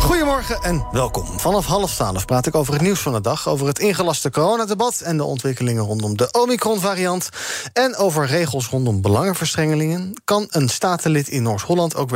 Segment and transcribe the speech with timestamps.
[0.00, 1.40] Goedemorgen en welkom.
[1.40, 3.48] Vanaf half twaalf praat ik over het nieuws van de dag...
[3.48, 7.28] over het ingelaste coronadebat en de ontwikkelingen rondom de Omicron-variant...
[7.72, 10.22] en over regels rondom belangenverstrengelingen.
[10.24, 12.10] Kan een statenlid in Noord-Holland ook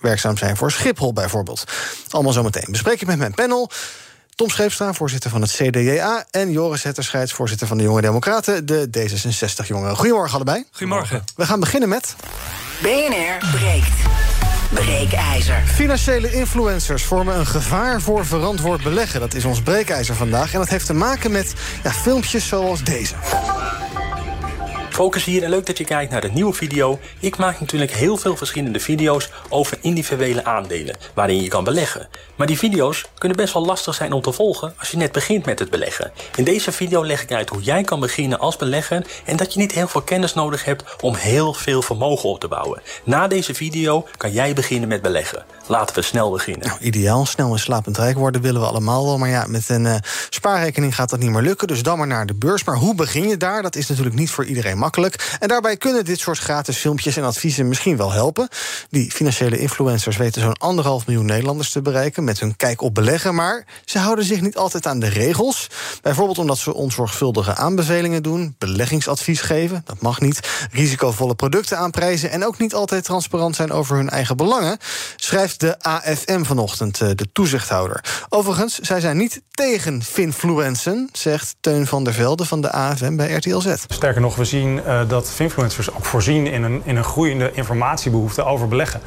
[0.00, 1.64] werkzaam zijn voor Schiphol bijvoorbeeld?
[2.10, 2.66] Allemaal zometeen.
[2.70, 3.70] Bespreek ik met mijn panel...
[4.34, 6.24] Tom Scheepstra, voorzitter van het CDJA...
[6.30, 8.66] en Joris Hetterscheids, voorzitter van de Jonge Democraten...
[8.66, 9.96] de D66-jongeren.
[9.96, 10.64] Goedemorgen allebei.
[10.70, 11.24] Goedemorgen.
[11.36, 12.16] We gaan beginnen met...
[12.82, 14.31] BNR breekt.
[14.74, 15.62] Breekijzer.
[15.66, 19.20] Financiële influencers vormen een gevaar voor verantwoord beleggen.
[19.20, 20.52] Dat is ons breekijzer vandaag.
[20.52, 23.14] En dat heeft te maken met ja, filmpjes zoals deze.
[24.92, 26.98] Focus hier en leuk dat je kijkt naar de nieuwe video.
[27.20, 32.08] Ik maak natuurlijk heel veel verschillende video's over individuele aandelen waarin je kan beleggen.
[32.36, 35.46] Maar die video's kunnen best wel lastig zijn om te volgen als je net begint
[35.46, 36.12] met het beleggen.
[36.36, 39.58] In deze video leg ik uit hoe jij kan beginnen als belegger en dat je
[39.58, 42.82] niet heel veel kennis nodig hebt om heel veel vermogen op te bouwen.
[43.04, 45.44] Na deze video kan jij beginnen met beleggen.
[45.66, 46.66] Laten we snel beginnen.
[46.66, 49.18] Nou, ideaal, snel en slapend rijk worden willen we allemaal wel.
[49.18, 49.94] Maar ja, met een uh,
[50.28, 51.68] spaarrekening gaat dat niet meer lukken.
[51.68, 52.64] Dus dan maar naar de beurs.
[52.64, 53.62] Maar hoe begin je daar?
[53.62, 55.36] Dat is natuurlijk niet voor iedereen makkelijk.
[55.40, 58.48] En daarbij kunnen dit soort gratis filmpjes en adviezen misschien wel helpen.
[58.90, 63.34] Die financiële influencers weten zo'n anderhalf miljoen Nederlanders te bereiken met hun kijk op beleggen.
[63.34, 65.66] Maar ze houden zich niet altijd aan de regels.
[66.02, 72.46] Bijvoorbeeld omdat ze onzorgvuldige aanbevelingen doen, beleggingsadvies geven, dat mag niet, risicovolle producten aanprijzen en
[72.46, 74.78] ook niet altijd transparant zijn over hun eigen belangen,
[75.60, 78.04] de AFM vanochtend, eh, de toezichthouder.
[78.28, 83.32] Overigens, zij zijn niet tegen finfluencen, zegt Teun van der Velde van de AFM bij
[83.32, 83.74] RTL Z.
[83.88, 88.44] Sterker nog, we zien uh, dat finfluencers ook voorzien in een, in een groeiende informatiebehoefte
[88.44, 89.00] over beleggen.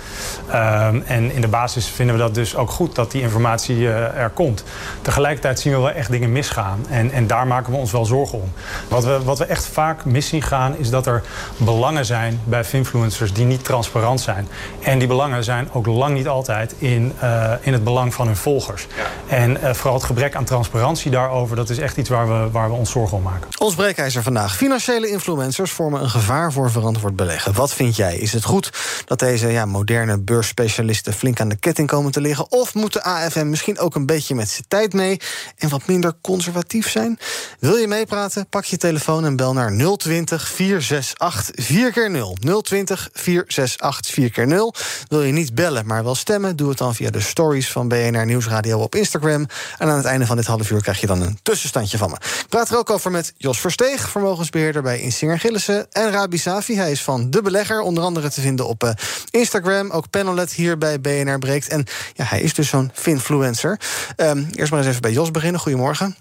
[0.49, 4.17] Uh, en in de basis vinden we dat dus ook goed dat die informatie uh,
[4.17, 4.63] er komt.
[5.01, 6.85] Tegelijkertijd zien we wel echt dingen misgaan.
[6.89, 8.51] En, en daar maken we ons wel zorgen om.
[8.87, 11.23] Wat we, wat we echt vaak mis zien gaan, is dat er
[11.57, 14.47] belangen zijn bij finfluencers die niet transparant zijn.
[14.81, 16.34] En die belangen zijn ook lang niet altijd
[16.77, 18.87] in, uh, in het belang van hun volgers.
[18.97, 19.35] Ja.
[19.37, 22.69] En uh, vooral het gebrek aan transparantie daarover, dat is echt iets waar we, waar
[22.69, 23.47] we ons zorgen om maken.
[23.57, 24.55] Ons breekijzer vandaag.
[24.55, 27.53] Financiële influencers vormen een gevaar voor verantwoord beleggen.
[27.53, 28.17] Wat vind jij?
[28.17, 28.69] Is het goed
[29.05, 32.51] dat deze ja, moderne beursspecialisten flink aan de ketting komen te liggen?
[32.51, 35.19] Of moet de AFM misschien ook een beetje met zijn tijd mee
[35.57, 37.19] en wat minder conservatief zijn?
[37.59, 38.49] Wil je meepraten?
[38.49, 42.61] Pak je telefoon en bel naar 020 468 4x0.
[42.61, 44.81] 020 468 4x0.
[45.07, 46.55] Wil je niet bellen, maar wel stemmen?
[46.55, 49.47] Doe het dan via de stories van BNR Nieuwsradio op Instagram.
[49.77, 52.15] En aan het einde van dit half uur krijg je dan een tussenstandje van me.
[52.15, 55.91] Ik praat er ook over met Jos Versteeg, vermogensbeheerder bij Insinger Gillissen.
[55.91, 58.89] En Rabi Safi, hij is van De Belegger, onder andere te vinden op uh,
[59.29, 59.91] Instagram.
[59.91, 61.67] Ook panelet hier bij BNR Breekt.
[61.67, 63.79] En ja, hij is dus zo'n finfluencer.
[64.17, 65.61] Um, eerst maar eens even bij Jos beginnen.
[65.61, 66.15] Goedemorgen.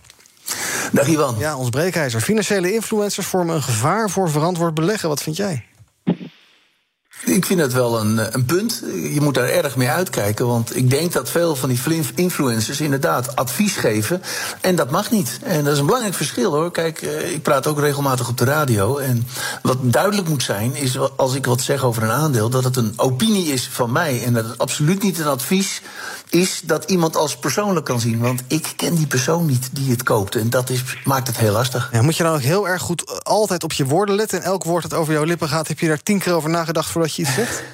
[0.92, 1.36] Dag Ivan.
[1.38, 2.20] Ja, ons breekijzer.
[2.20, 5.08] Financiële influencers vormen een gevaar voor verantwoord beleggen.
[5.08, 5.64] Wat vind jij?
[7.20, 8.82] Ik vind het wel een, een, punt.
[9.12, 10.46] Je moet daar erg mee uitkijken.
[10.46, 14.22] Want ik denk dat veel van die influencers inderdaad advies geven.
[14.60, 15.38] En dat mag niet.
[15.42, 16.70] En dat is een belangrijk verschil hoor.
[16.70, 17.00] Kijk,
[17.32, 18.98] ik praat ook regelmatig op de radio.
[18.98, 19.26] En
[19.62, 22.92] wat duidelijk moet zijn, is als ik wat zeg over een aandeel, dat het een
[22.96, 24.22] opinie is van mij.
[24.24, 25.82] En dat het absoluut niet een advies
[26.34, 28.20] is dat iemand als persoonlijk kan zien.
[28.20, 30.34] Want ik ken die persoon niet die het koopt.
[30.34, 31.92] En dat is, maakt het heel lastig.
[32.00, 34.38] Moet je dan ook heel erg goed altijd op je woorden letten?
[34.38, 36.90] En elk woord dat over jouw lippen gaat, heb je daar tien keer over nagedacht
[37.04, 37.62] voordat je iets zegt?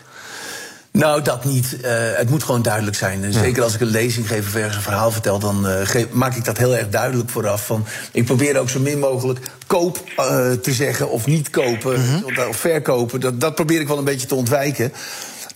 [0.92, 1.76] Nou, dat niet.
[1.84, 3.32] Uh, het moet gewoon duidelijk zijn.
[3.32, 6.34] Zeker als ik een lezing geef of ergens een verhaal vertel, dan uh, geef, maak
[6.34, 7.66] ik dat heel erg duidelijk vooraf.
[7.66, 12.48] Van, ik probeer ook zo min mogelijk koop uh, te zeggen of niet kopen -hmm.
[12.48, 13.20] of verkopen.
[13.20, 14.92] Dat, dat probeer ik wel een beetje te ontwijken.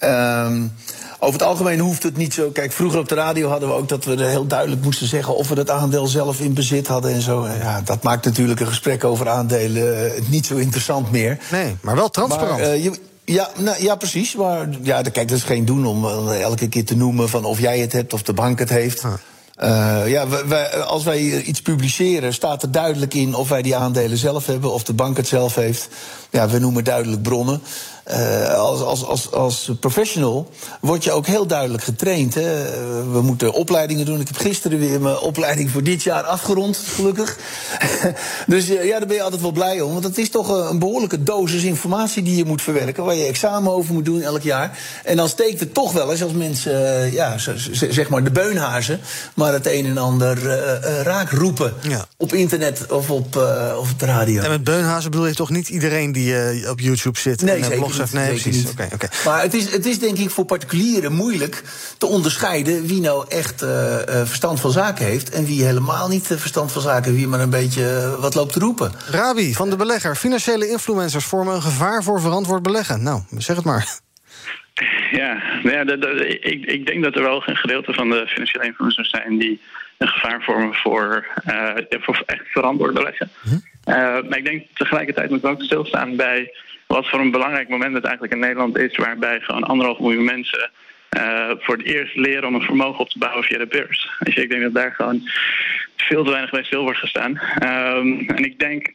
[0.01, 0.73] Um,
[1.19, 2.51] over het algemeen hoeft het niet zo.
[2.51, 5.49] Kijk, vroeger op de radio hadden we ook dat we heel duidelijk moesten zeggen of
[5.49, 7.49] we het aandeel zelf in bezit hadden en zo.
[7.49, 11.39] Ja, dat maakt natuurlijk een gesprek over aandelen niet zo interessant meer.
[11.51, 12.61] Nee, maar wel transparant.
[12.61, 12.93] Maar, je,
[13.25, 14.35] ja, nou, ja, precies.
[14.35, 17.79] Maar ja, kijk, dat is geen doen om elke keer te noemen van of jij
[17.79, 19.05] het hebt of de bank het heeft.
[19.05, 19.13] Ah.
[19.63, 24.19] Uh, ja, wij, als wij iets publiceren, staat er duidelijk in of wij die aandelen
[24.19, 25.89] zelf hebben of de bank het zelf heeft.
[26.31, 27.63] Ja, we noemen duidelijk bronnen.
[28.11, 32.35] Uh, als, als, als, als professional word je ook heel duidelijk getraind.
[32.35, 32.65] Hè?
[33.13, 34.21] We moeten opleidingen doen.
[34.21, 37.37] Ik heb gisteren weer mijn opleiding voor dit jaar afgerond, gelukkig.
[38.47, 39.93] dus uh, ja, daar ben je altijd wel blij om.
[39.93, 43.05] Want het is toch een behoorlijke dosis informatie die je moet verwerken.
[43.05, 44.79] Waar je examen over moet doen elk jaar.
[45.05, 47.39] En dan steekt het toch wel eens als mensen, uh, ja,
[47.91, 49.01] zeg maar de beunhazen,
[49.35, 50.43] maar het een en ander
[51.03, 51.75] raak roepen.
[51.81, 52.07] Ja.
[52.17, 53.37] Op internet of op,
[53.79, 54.43] of op de radio.
[54.43, 58.29] En met beunhazen bedoel je toch niet iedereen die op YouTube zit nee, en Nee,
[58.29, 58.71] precies.
[58.71, 59.09] Okay, okay.
[59.25, 61.63] Maar het is, het is denk ik voor particulieren moeilijk
[61.99, 63.69] te onderscheiden wie nou echt uh,
[64.25, 68.17] verstand van zaken heeft en wie helemaal niet verstand van zaken, wie maar een beetje
[68.21, 68.93] wat loopt te roepen.
[69.11, 70.17] Rabi van de belegger.
[70.17, 73.03] Financiële influencers vormen een gevaar voor verantwoord beleggen.
[73.03, 73.89] Nou, zeg het maar.
[75.11, 78.27] Ja, nou ja dat, dat, ik, ik denk dat er wel een gedeelte van de
[78.27, 79.61] financiële influencers zijn die
[79.99, 83.31] een gevaar vormen voor, uh, voor echt verantwoord beleggen.
[83.43, 83.49] Hm?
[83.51, 83.95] Uh,
[84.29, 86.53] maar ik denk tegelijkertijd moet we ook stilstaan bij
[86.87, 90.71] wat voor een belangrijk moment het eigenlijk in Nederland is, waarbij gewoon anderhalf miljoen mensen
[91.17, 94.11] uh, voor het eerst leren om een vermogen op te bouwen via de beurs.
[94.19, 95.29] Dus ik denk dat daar gewoon
[95.97, 97.41] veel te weinig bij stil wordt gestaan.
[97.65, 98.93] Um, en ik denk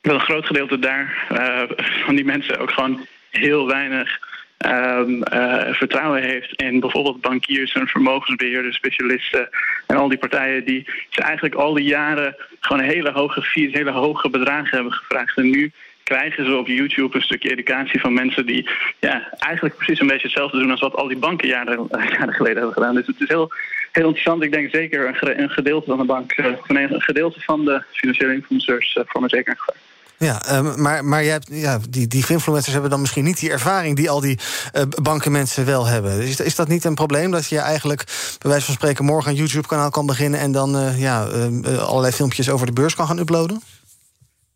[0.00, 1.62] dat een groot gedeelte daar uh,
[2.04, 4.18] van die mensen ook gewoon heel weinig
[4.66, 9.48] um, uh, vertrouwen heeft in bijvoorbeeld bankiers en vermogensbeheerders, specialisten
[9.86, 13.90] en al die partijen die ze eigenlijk al die jaren gewoon hele hoge fees, hele
[13.90, 15.36] hoge bedragen hebben gevraagd.
[15.36, 15.72] En nu
[16.14, 18.68] krijgen ze op YouTube een stukje educatie van mensen die
[18.98, 22.56] ja, eigenlijk precies een beetje hetzelfde doen als wat al die banken jaren, jaren geleden
[22.56, 22.94] hebben gedaan.
[22.94, 23.52] Dus het is heel,
[23.92, 24.42] heel interessant.
[24.42, 25.08] Ik denk zeker
[25.38, 29.28] een, gedeelte van de bank, uh, een gedeelte van de financiële influencers uh, voor me
[29.28, 29.76] zeker een gevaar.
[30.16, 33.50] Ja, um, maar, maar jij hebt, ja, die, die influencers hebben dan misschien niet die
[33.50, 34.38] ervaring die al die
[34.76, 36.20] uh, bankenmensen wel hebben.
[36.20, 38.04] Is, is dat niet een probleem dat je eigenlijk,
[38.38, 42.50] bij wijze van spreken, morgen een YouTube-kanaal kan beginnen en dan ja, uh, allerlei filmpjes
[42.50, 43.62] over de beurs kan gaan uploaden?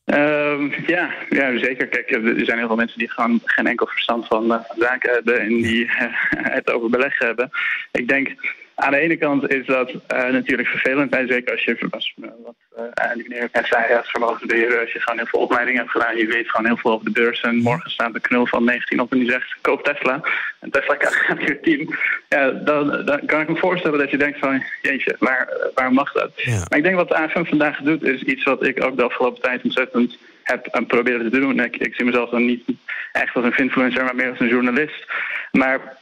[0.04, 1.86] Uh, ja, ja, zeker.
[1.86, 5.48] Kijk, er zijn heel veel mensen die gewoon geen enkel verstand van zaken hebben en
[5.48, 5.86] die
[6.56, 7.50] het over beleggen hebben.
[7.92, 8.34] Ik denk
[8.74, 11.14] aan de ene kant is dat uh, natuurlijk vervelend.
[11.14, 15.00] En zeker als je, uh, wat uh, die meneer net zei, als vermogensbeheerder, als je
[15.00, 17.40] gewoon heel veel opleiding hebt gedaan, je weet gewoon heel veel over de beurs.
[17.40, 20.20] En morgen staat de knul van 19 op en die zegt: koop Tesla.
[20.60, 21.94] En Tesla gaat weer 10.
[22.28, 26.12] Ja, dan, dan kan ik me voorstellen dat je denkt: van jeetje, maar waar mag
[26.12, 26.30] dat?
[26.34, 26.64] Ja.
[26.68, 29.42] Maar ik denk wat de AFM vandaag doet, is iets wat ik ook de afgelopen
[29.42, 31.60] tijd ontzettend heb en proberen te doen.
[31.60, 32.64] Ik, ik zie mezelf dan niet
[33.12, 35.06] echt als een influencer, maar meer als een journalist.
[35.50, 35.96] Maar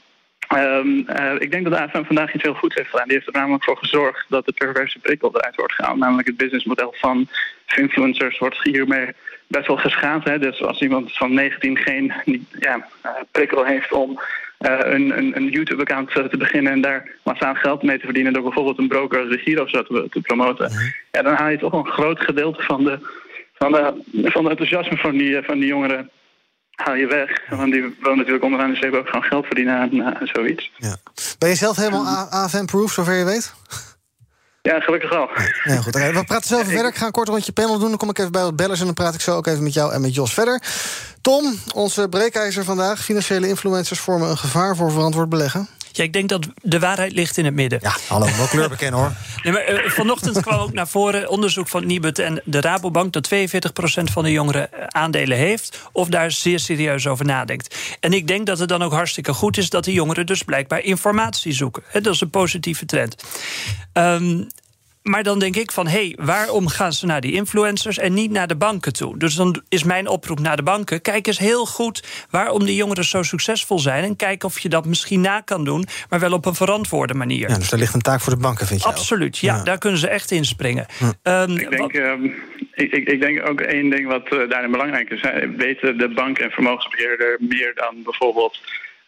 [0.56, 3.06] Um, uh, ik denk dat de AFM vandaag iets heel goeds heeft gedaan.
[3.06, 5.98] Die heeft er namelijk voor gezorgd dat de perverse prikkel eruit wordt gehaald.
[5.98, 7.28] Namelijk het businessmodel van
[7.76, 9.08] influencers wordt hiermee
[9.46, 10.24] best wel geschaad.
[10.24, 10.38] Hè?
[10.38, 12.12] Dus als iemand van 19 geen
[12.58, 14.20] ja, uh, prikkel heeft om
[14.60, 18.42] uh, een, een, een YouTube-account te beginnen en daar massaal geld mee te verdienen door
[18.42, 20.94] bijvoorbeeld een broker als de Giro te, te promoten, -hmm.
[21.12, 22.98] ja, dan haal je toch een groot gedeelte van de,
[23.54, 23.92] van de,
[24.30, 26.10] van de enthousiasme van die, van die jongeren
[26.74, 27.40] haal je weg.
[27.50, 30.72] Want die wonen natuurlijk onderaan de zeep ook gewoon geld verdienen aan, aan zoiets.
[30.76, 30.96] Ja.
[31.38, 33.54] Ben je zelf helemaal AFM-proof, zover je weet?
[34.62, 35.28] Ja, gelukkig wel.
[35.64, 35.94] Ja, goed.
[35.94, 36.90] We praten even verder.
[36.90, 37.88] Ik ga een kort rondje panel doen.
[37.88, 39.74] Dan kom ik even bij wat bellers en dan praat ik zo ook even met
[39.74, 40.62] jou en met Jos verder.
[41.20, 43.00] Tom, onze breekijzer vandaag.
[43.04, 45.68] Financiële influencers vormen een gevaar voor verantwoord beleggen.
[45.92, 47.78] Ja, ik denk dat de waarheid ligt in het midden.
[47.82, 49.12] Ja, hallo, wel kleur bekennen hoor.
[49.42, 53.12] Nee, maar, uh, vanochtend kwam ook naar voren onderzoek van Nibud en de Rabobank...
[53.12, 53.38] dat 42%
[54.12, 57.76] van de jongeren aandelen heeft of daar zeer serieus over nadenkt.
[58.00, 59.70] En ik denk dat het dan ook hartstikke goed is...
[59.70, 61.82] dat de jongeren dus blijkbaar informatie zoeken.
[61.86, 63.24] He, dat is een positieve trend.
[63.92, 64.48] Um,
[65.02, 68.30] maar dan denk ik van, hé, hey, waarom gaan ze naar die influencers en niet
[68.30, 69.18] naar de banken toe?
[69.18, 71.00] Dus dan is mijn oproep naar de banken.
[71.00, 74.04] Kijk eens heel goed waarom die jongeren zo succesvol zijn.
[74.04, 77.48] En kijk of je dat misschien na kan doen, maar wel op een verantwoorde manier.
[77.48, 78.88] Ja, dus daar ligt een taak voor de banken, vind je?
[78.88, 79.62] Absoluut, ja, ja.
[79.62, 80.86] daar kunnen ze echt inspringen.
[80.98, 81.04] Hm.
[81.22, 82.24] Um, ik, denk, um,
[82.74, 85.20] ik, ik, ik, denk ook één ding wat uh, daarin belangrijk is.
[85.56, 88.58] Weten de bank en vermogensbeheerder meer dan bijvoorbeeld.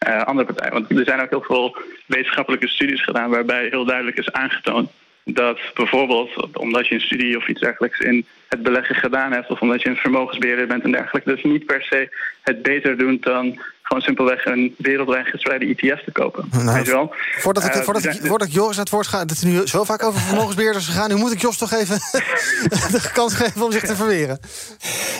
[0.09, 0.73] Uh, andere partijen.
[0.73, 1.77] Want er zijn ook heel veel
[2.07, 4.91] wetenschappelijke studies gedaan waarbij heel duidelijk is aangetoond
[5.25, 9.61] dat bijvoorbeeld omdat je een studie of iets dergelijks in het beleggen gedaan hebt, of
[9.61, 12.09] omdat je een vermogensbeheerder bent en dergelijke, dus niet per se
[12.43, 16.49] het beter doen dan gewoon simpelweg een wereldwijd gespreide ETF te kopen.
[16.51, 17.15] Nou, Weet je wel?
[17.39, 19.67] Voordat ik, uh, voordat, ik, voordat ik Joris aan het woord ga, het is nu
[19.67, 21.99] zo vaak over vermogensbeheerders gegaan, nu moet ik Jos toch even
[22.97, 24.39] de kans geven om zich te verweren.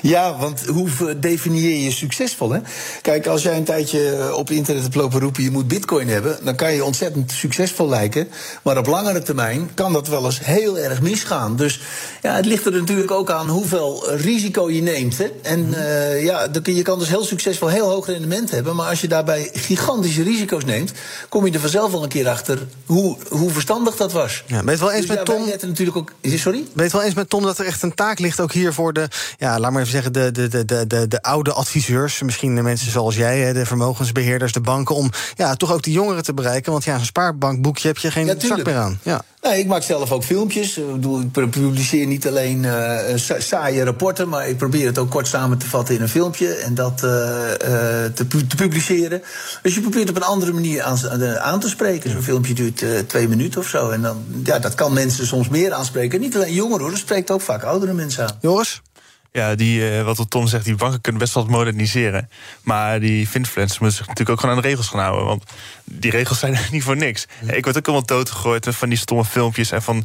[0.07, 2.51] Ja, want hoe definieer je succesvol?
[2.51, 2.61] Hè?
[3.03, 6.57] Kijk, als jij een tijdje op internet hebt lopen roepen, je moet bitcoin hebben, dan
[6.57, 8.29] kan je ontzettend succesvol lijken.
[8.63, 11.57] Maar op langere termijn kan dat wel eens heel erg misgaan.
[11.57, 11.81] Dus
[12.23, 15.19] ja, het ligt er natuurlijk ook aan hoeveel risico je neemt.
[15.19, 15.31] Hè?
[15.43, 18.77] En uh, ja, je kan dus heel succesvol heel hoog rendement hebben.
[18.77, 20.93] Maar als je daarbij gigantische risico's neemt,
[21.29, 24.45] kom je er vanzelf wel een keer achter hoe, hoe verstandig dat was.
[24.47, 25.47] Ja, ben je het wel eens Dus met Tom?
[25.47, 26.13] natuurlijk ook.
[26.23, 26.59] Sorry?
[26.59, 28.73] Ben je het wel eens met Tom dat er echt een taak ligt ook hier
[28.73, 29.09] voor de,
[29.39, 32.63] ja, laat maar even zeggen, de, de, de, de, de, de oude adviseurs, misschien de
[32.63, 36.73] mensen zoals jij, de vermogensbeheerders, de banken, om ja, toch ook die jongeren te bereiken?
[36.73, 38.99] Want ja, zo'n spaarbankboekje heb je geen Ja, zak meer aan.
[39.03, 39.23] Ja.
[39.43, 40.77] Nee, ik maak zelf ook filmpjes.
[40.79, 42.67] Ik, bedoel, ik publiceer niet alleen
[43.15, 46.55] sa- saaie rapporten, maar ik probeer het ook kort samen te vatten in een filmpje
[46.55, 47.51] en dat eh,
[48.05, 49.23] eh, te, pu- te publiceren.
[49.63, 50.99] Dus je probeert op een andere manier aan,
[51.41, 52.11] aan te spreken.
[52.11, 53.91] Zo'n filmpje duurt twee minuten of zo.
[53.91, 56.21] En dan, ja, dat kan mensen soms meer aanspreken.
[56.21, 58.39] Niet alleen jongeren hoor, dat spreekt ook vaak oudere mensen aan.
[58.41, 58.83] Joris?
[59.37, 62.31] Ja, die, eh, wat Tom zegt, die banken kunnen best wel wat moderniseren.
[62.63, 65.27] Maar die finfluencers moeten zich natuurlijk ook gewoon aan de regels gaan houden.
[65.27, 65.45] Want
[65.85, 67.27] die regels zijn er niet voor niks.
[67.47, 69.71] Ik word ook allemaal doodgegooid van die stomme filmpjes...
[69.71, 70.05] en van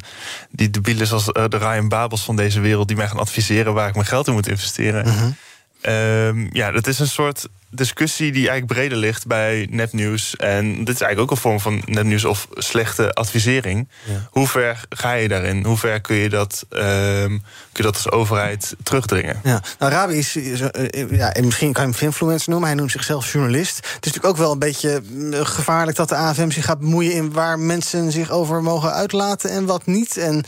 [0.50, 2.88] die debielen zoals eh, de Ryan Babels van deze wereld...
[2.88, 5.36] die mij gaan adviseren waar ik mijn geld in moet investeren.
[5.80, 10.36] Ehm, ja, dat is een soort discussie die eigenlijk breder ligt bij nepnieuws.
[10.36, 13.88] En dit is eigenlijk ook een vorm van nepnieuws of slechte advisering.
[14.30, 15.64] Hoe ver ga je daarin?
[15.64, 17.40] Hoe ver kun je dat, ehm, kun
[17.72, 19.40] je dat als overheid terugdringen?
[19.42, 22.68] Ja, nou, Rabi is, is, eh, ja, en misschien kan je hem influencer noemen.
[22.68, 23.76] Hij noemt zichzelf journalist.
[23.76, 27.12] Het is natuurlijk ook wel een beetje mm, gevaarlijk dat de AFM zich gaat bemoeien
[27.12, 30.16] in waar mensen zich over mogen uitlaten en wat niet.
[30.16, 30.44] En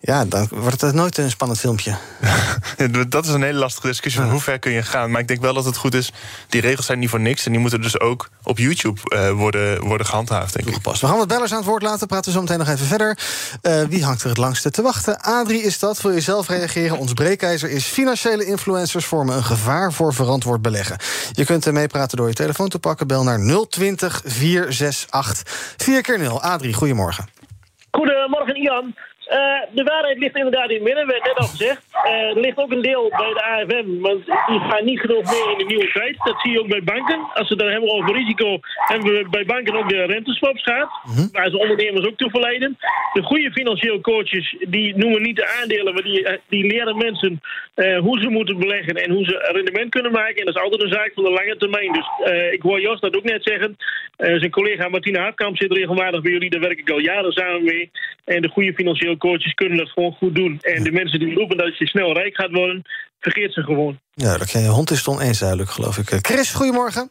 [0.00, 1.96] ja, dan wordt het nooit een spannend filmpje.
[3.08, 5.10] Dat is een hele lastige discussie van hoe ver kun je gaan.
[5.10, 6.12] Maar ik denk wel dat het goed is.
[6.52, 7.46] Die regels zijn niet voor niks.
[7.46, 10.82] En die moeten dus ook op YouTube eh, worden, worden gehandhaafd, denk ik.
[10.82, 11.00] Pas.
[11.00, 12.06] We gaan wat bellers aan het woord laten.
[12.06, 13.18] Praten we zo meteen nog even verder.
[13.62, 15.20] Eh, wie hangt er het langste te wachten?
[15.20, 16.00] Adrie is dat.
[16.00, 16.98] Wil je zelf reageren?
[16.98, 20.96] Ons breekijzer is financiële influencers vormen een gevaar voor verantwoord beleggen.
[21.32, 23.06] Je kunt er meepraten door je telefoon te pakken.
[23.06, 27.28] Bel naar 020 468 4 keer 0 Adrie, goedemorgen.
[27.90, 28.94] Goedemorgen, Ian.
[29.32, 29.38] Eh,
[29.74, 31.80] de waarheid ligt inderdaad in het midden, werd net al gezegd.
[31.92, 35.52] Eh, er ligt ook een deel bij de AFM, want die gaan niet genoeg meer
[35.52, 36.16] in de nieuwe tijd.
[36.24, 37.18] Dat zie je ook bij banken.
[37.18, 40.90] Als we het dan hebben over risico, hebben we bij banken ook de renteswaps gehad.
[41.32, 42.78] Waar ze ondernemers ook toe verleiden.
[43.12, 47.40] De goede financieel coaches, die noemen niet de aandelen, maar die, eh, die leren mensen
[47.74, 50.36] eh, hoe ze moeten beleggen en hoe ze rendement kunnen maken.
[50.36, 51.92] En dat is altijd een zaak van de lange termijn.
[51.92, 52.06] Dus
[52.50, 53.76] ik hoor Jos dat ook net zeggen.
[54.16, 57.90] Zijn collega Martina Hartkamp zit regelmatig bij jullie, daar werk ik al jaren samen mee.
[58.24, 60.58] En de goede financieel coaches kunnen dat gewoon goed doen.
[60.60, 62.82] En de mensen die roepen dat je snel rijk gaat worden,
[63.20, 64.00] vergeet ze gewoon.
[64.14, 64.50] Duidelijk.
[64.50, 66.10] Je hond is het oneens duidelijk, geloof ik.
[66.10, 67.10] Eh, Chris, goedemorgen.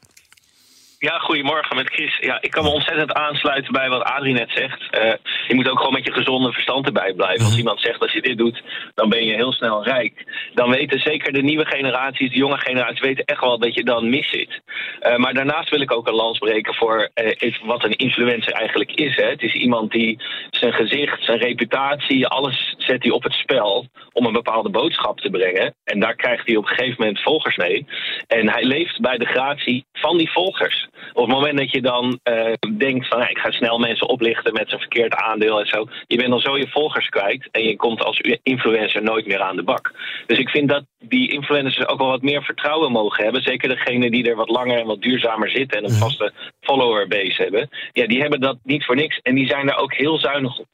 [1.08, 2.18] Ja, goedemorgen met Chris.
[2.20, 4.90] Ja, ik kan me ontzettend aansluiten bij wat Adrie net zegt.
[4.90, 5.14] Eh,
[5.48, 7.46] je moet ook gewoon met je gezonde verstand erbij blijven.
[7.46, 10.26] Als iemand zegt als je dit doet, dan ben je heel snel rijk.
[10.54, 14.10] Dan weten zeker de nieuwe generaties, de jonge generaties, weten echt wel dat je dan
[14.10, 14.62] mis zit.
[15.00, 18.92] Eh, maar daarnaast wil ik ook een lans breken voor eh, wat een influencer eigenlijk
[18.92, 19.16] is.
[19.16, 19.26] Hè.
[19.26, 24.26] Het is iemand die zijn gezicht, zijn reputatie, alles zet hij op het spel om
[24.26, 25.76] een bepaalde boodschap te brengen.
[25.84, 27.86] En daar krijgt hij op een gegeven moment volgers mee.
[28.28, 30.90] En hij leeft bij de gratie van die volgers.
[31.14, 34.70] Op het moment dat je dan eh, denkt van ik ga snel mensen oplichten met
[34.70, 35.88] zijn verkeerd aandeel en zo.
[36.08, 39.56] Je bent dan zo je volgers kwijt en je komt als influencer nooit meer aan
[39.56, 39.92] de bak.
[40.28, 43.42] Dus ik vind dat die influencers ook wel wat meer vertrouwen mogen hebben.
[43.42, 47.70] Zeker degenen die er wat langer en wat duurzamer zitten en een vaste follower-base hebben.
[47.92, 50.68] Ja, die hebben dat niet voor niks en die zijn er ook heel zuinig op.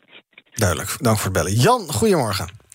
[0.53, 0.97] Duidelijk.
[0.99, 1.53] Dank voor het bellen.
[1.53, 2.66] Jan, goedemorgen.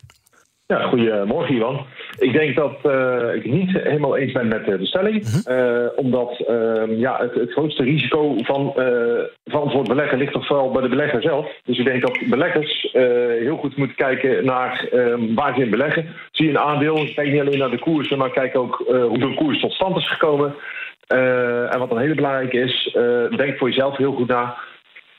[0.73, 1.87] Ja, goedemorgen Iwan.
[2.19, 5.25] Ik denk dat eh, ik het niet helemaal eens ben met eh, de stelling.
[5.45, 8.73] Eh, omdat eh, ja, het, het grootste risico van
[9.45, 11.47] verantwoord beleggen ligt toch vooral bij de belegger zelf.
[11.64, 12.88] Dus ik denk dat beleggers
[13.38, 16.07] heel goed moeten kijken naar eh, waar ze in beleggen.
[16.31, 19.35] Zie je een aandeel, kijk niet alleen naar de koersen, maar kijk ook hoe zo'n
[19.35, 20.55] koers tot stand is gekomen.
[21.71, 22.97] En wat dan heel belangrijk is,
[23.37, 24.57] denk voor jezelf heel goed na.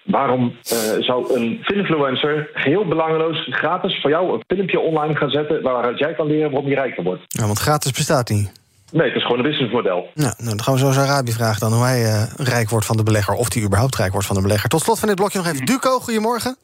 [0.03, 5.61] Waarom eh, zou een influencer geheel belangeloos gratis voor jou een filmpje online gaan zetten
[5.61, 7.23] waaruit jij kan leren waarom je rijker wordt?
[7.27, 8.51] Ja, want gratis bestaat niet.
[8.91, 10.09] Nee, het is gewoon een businessmodel.
[10.13, 12.85] Nou, nou, dan gaan we zo eens Arabi vragen dan hoe hij eh, rijk wordt
[12.85, 13.33] van de belegger.
[13.33, 14.69] Of die überhaupt rijk wordt van de belegger.
[14.69, 16.57] Tot slot van dit blokje nog even Duco, goedemorgen.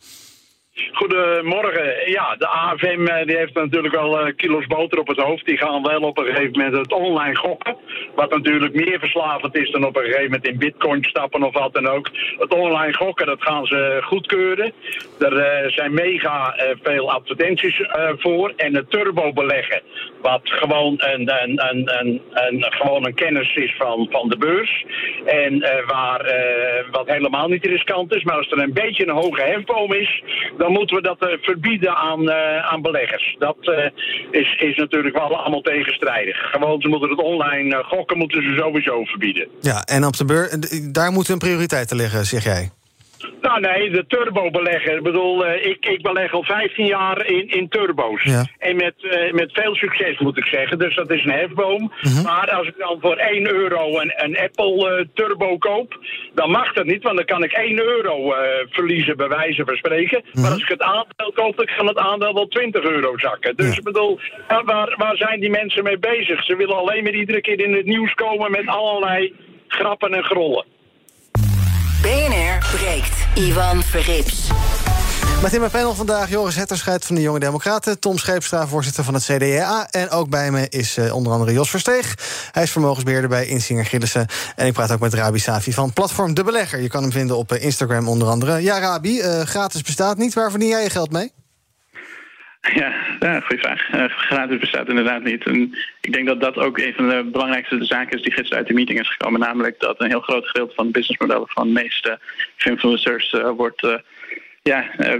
[0.91, 2.09] Goedemorgen.
[2.11, 5.45] Ja, de AFM eh, die heeft natuurlijk wel eh, kilo's boter op het hoofd.
[5.45, 7.75] Die gaan wel op een gegeven moment het online gokken.
[8.15, 11.73] Wat natuurlijk meer verslavend is dan op een gegeven moment in bitcoin stappen of wat
[11.73, 12.09] dan ook.
[12.37, 14.71] Het online gokken, dat gaan ze goedkeuren.
[15.19, 17.81] Er eh, zijn mega veel advertenties
[18.17, 18.53] voor.
[18.55, 19.81] En het turbo beleggen,
[20.21, 24.85] wat gewoon een, een, een, een, gewoon een kennis is van, van de beurs.
[25.25, 26.33] En waar,
[26.91, 28.23] wat helemaal niet riskant is.
[28.23, 30.23] Maar als er een beetje een hoge hefboom is,
[30.57, 33.35] dan moeten we dat eh, verbieden aan, eh, aan beleggers.
[33.39, 33.85] Dat eh,
[34.31, 36.37] is, is natuurlijk wel allemaal tegenstrijdig.
[36.51, 39.47] Gewoon, ze moeten het online gokken moeten ze sowieso verbieden.
[39.61, 40.59] Ja, en op de beur,
[40.91, 42.69] daar moeten een prioriteiten liggen, zeg jij.
[43.41, 44.95] Nou nee, de turbo-belegger.
[44.95, 48.23] Ik bedoel, eh, ik, ik beleg al 15 jaar in, in turbo's.
[48.23, 48.45] Ja.
[48.57, 50.79] En met, eh, met veel succes moet ik zeggen.
[50.79, 51.93] Dus dat is een hefboom.
[52.01, 52.23] Mhm.
[52.23, 55.97] Maar als ik dan voor 1 euro een, een Apple eh, Turbo koop,
[56.33, 57.03] dan mag dat niet.
[57.03, 58.33] Want dan kan ik 1 euro
[58.69, 60.21] verliezen, bij wijze van spreken.
[60.31, 60.41] Mhm.
[60.41, 63.55] Maar als ik het aandeel koop, dan kan het aandeel wel 20 euro zakken.
[63.55, 66.43] Dus ik bedoel, waar- waar, waar zijn die mensen mee bezig?
[66.43, 69.33] Ze willen alleen maar iedere keer in het nieuws komen met allerlei
[69.67, 70.65] grappen en grollen.
[72.01, 73.13] BNR breekt.
[73.35, 74.47] Ivan Verrips.
[75.41, 77.99] Met in mijn panel vandaag Joris Hetterscheid van de Jonge Democraten...
[77.99, 79.87] Tom Scheepstra, voorzitter van het CDA.
[79.91, 82.15] En ook bij me is eh, onder andere Jos Versteeg.
[82.51, 84.27] Hij is vermogensbeheerder bij Insinger Gillissen.
[84.55, 86.81] En ik praat ook met Rabi Safi van Platform De Belegger.
[86.81, 88.61] Je kan hem vinden op eh, Instagram onder andere.
[88.61, 90.33] Ja, Rabi, eh, gratis bestaat niet.
[90.33, 91.31] Waar verdien jij je geld mee?
[92.61, 93.89] Ja, ja goede vraag.
[93.89, 95.43] Eh, gratis bestaat inderdaad niet.
[95.43, 98.67] En ik denk dat dat ook een van de belangrijkste zaken is die gisteren uit
[98.67, 99.39] de meeting is gekomen.
[99.39, 102.19] Namelijk dat een heel groot gedeelte van de businessmodellen van de meeste
[102.57, 103.81] influencers eh, wordt.
[104.63, 105.13] Ja, eh,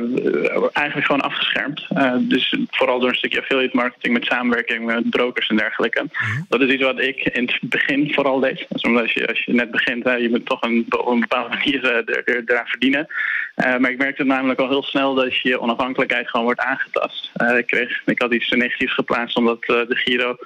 [0.74, 1.86] eigenlijk gewoon afgeschermd.
[1.90, 6.06] Eh, dus vooral door een stukje affiliate marketing met samenwerking met brokers en dergelijke.
[6.50, 8.66] Dat is iets wat ik in het begin vooral deed.
[8.70, 11.20] Dus omdat als je, als je net begint, hè, je moet toch een, op een
[11.20, 13.08] bepaalde manier eh, er, er- eraan verdienen.
[13.56, 17.32] Maar ik merkte namelijk al heel snel dat je onafhankelijkheid gewoon wordt aangetast.
[17.58, 20.38] Ik, kreeg, ik had iets negatiefs geplaatst omdat de Giro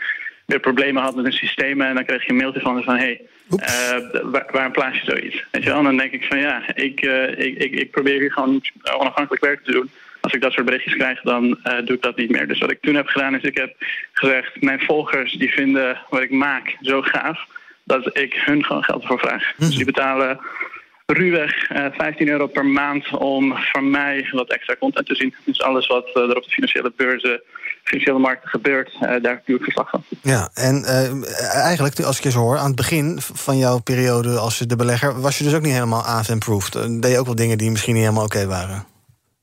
[0.53, 1.81] weer problemen had met een systeem.
[1.81, 5.45] En dan kreeg je een mailtje van van hey, eh, waar, waarom plaats je zoiets?
[5.51, 5.77] Weet je wel?
[5.77, 8.61] En dan denk ik van ja, ik, eh, ik, ik, ik probeer hier gewoon
[8.97, 9.89] onafhankelijk werk te doen.
[10.21, 12.47] Als ik dat soort berichtjes krijg, dan eh, doe ik dat niet meer.
[12.47, 13.75] Dus wat ik toen heb gedaan is, ik heb
[14.11, 14.61] gezegd...
[14.61, 17.45] mijn volgers die vinden wat ik maak zo gaaf...
[17.83, 19.53] dat ik hun gewoon geld ervoor vraag.
[19.57, 20.39] Dus die betalen
[21.13, 25.35] ruwweg eh 15 euro per maand om van mij wat extra content te zien.
[25.45, 27.41] Dus alles wat eh, er op de financiële beurzen,
[27.83, 30.03] financiële markten gebeurt, eh, daar doe ik verslag van.
[30.21, 34.37] Ja, en eh, eigenlijk, als ik je zo hoor, aan het begin van jouw periode
[34.37, 35.21] als de belegger...
[35.21, 36.75] was je dus ook niet helemaal AFM-proofed.
[36.75, 38.92] Eh, deed je ook wel dingen die misschien niet helemaal oké waren.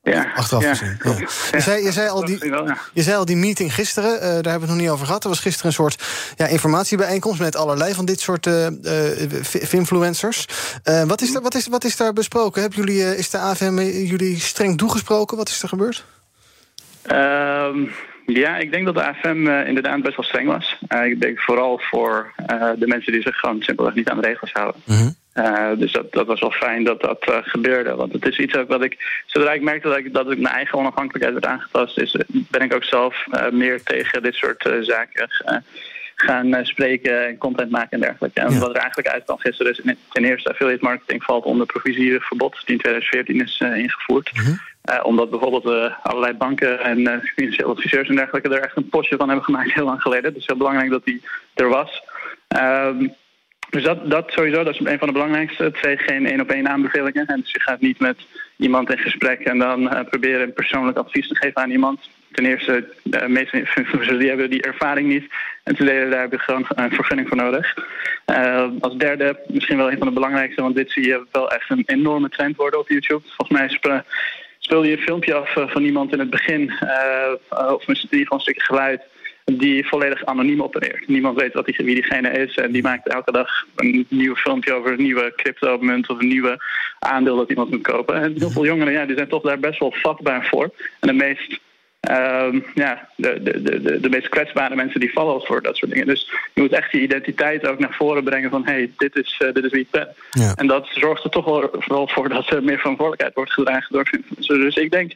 [0.03, 0.97] Ja, Achteraf gezien.
[1.03, 1.09] Ja.
[1.11, 1.17] Ja,
[1.51, 2.45] Je, zei, je, zei al die,
[2.93, 5.23] je zei al die meeting gisteren, eh, daar hebben we het nog niet over gehad.
[5.23, 6.03] Er was gisteren een soort
[6.35, 10.45] ja, informatiebijeenkomst met allerlei van dit soort eh eh, influencers.
[11.07, 12.61] Wat, is daar, wat, is, wat is daar besproken?
[12.61, 15.37] Hebben jullie, is de AFM jullie streng toegesproken?
[15.37, 16.05] Wat is er gebeurd?
[17.01, 17.85] Ehm,
[18.25, 20.77] ja, ik denk dat de AFM inderdaad best wel streng was.
[21.03, 22.33] Ik denk vooral voor
[22.77, 24.81] de mensen die zich gewoon simpelweg niet aan de regels houden.
[25.33, 27.95] Eh, dus dat, dat was wel fijn dat dat eh, gebeurde.
[27.95, 29.23] Want het is iets ook wat ik.
[29.25, 32.73] Zodra ik merkte dat ik, dat ik mijn eigen onafhankelijkheid werd aangetast, is, ben ik
[32.73, 35.29] ook zelf eh, meer tegen dit soort zaken
[36.15, 38.39] gaan spreken en content maken en dergelijke.
[38.39, 42.75] En wat er eigenlijk uitkwam gisteren is ten eerste affiliate marketing valt onder provisieverbod die
[42.75, 44.31] in 2014 is ingevoerd.
[44.81, 49.15] Eh, omdat bijvoorbeeld allerlei banken en eh, financiële adviseurs en dergelijke er echt een postje
[49.15, 50.33] van hebben gemaakt heel lang geleden.
[50.33, 51.21] Dus heel belangrijk dat die
[51.53, 52.03] er was.
[52.47, 53.07] Ehm,
[53.71, 55.71] dus dat, dat sowieso, dat is een van de belangrijkste.
[55.71, 57.25] Twee, geen één op één aanbevelingen.
[57.25, 58.17] En dus je gaat niet met
[58.57, 62.09] iemand in gesprek en dan eh, proberen een persoonlijk advies te geven aan iemand.
[62.31, 65.25] Ten eerste, de meeste die hebben die ervaring niet.
[65.63, 67.73] En ten tweede, daar heb je gewoon een vergunning voor nodig.
[68.25, 71.69] Eh, als derde, misschien wel een van de belangrijkste, want dit zie je wel echt
[71.69, 73.21] een enorme trend worden op YouTube.
[73.25, 74.05] Volgens mij spra-
[74.59, 77.31] speelde je een filmpje af eh, van iemand in het begin, eh,
[77.73, 79.01] of misschien gewoon een stukje geluid,
[79.57, 81.07] die volledig anoniem opereert.
[81.07, 84.73] Niemand weet wat die, wie diegene is en die maakt elke dag een nieuw filmpje
[84.73, 86.63] over een nieuwe crypto-munt of een nieuwe
[86.99, 88.15] aandeel dat iemand moet kopen.
[88.15, 90.73] En heel veel jongeren ja, die zijn toch daar best wel vatbaar voor.
[90.99, 91.59] En de meest
[92.01, 95.91] Ehm, ja, de, de, de, de meest kwetsbare mensen die vallen al voor dat soort
[95.91, 96.07] dingen.
[96.07, 99.35] Dus je moet echt je identiteit ook naar voren brengen van hé, hey, dit, is,
[99.39, 100.07] eh, dit is wie ik ben.
[100.31, 100.53] Ja.
[100.55, 104.09] En dat zorgt er toch wel vooral voor dat er meer verantwoordelijkheid wordt gedragen door
[104.11, 104.59] influencers.
[104.59, 105.11] Dus ik denk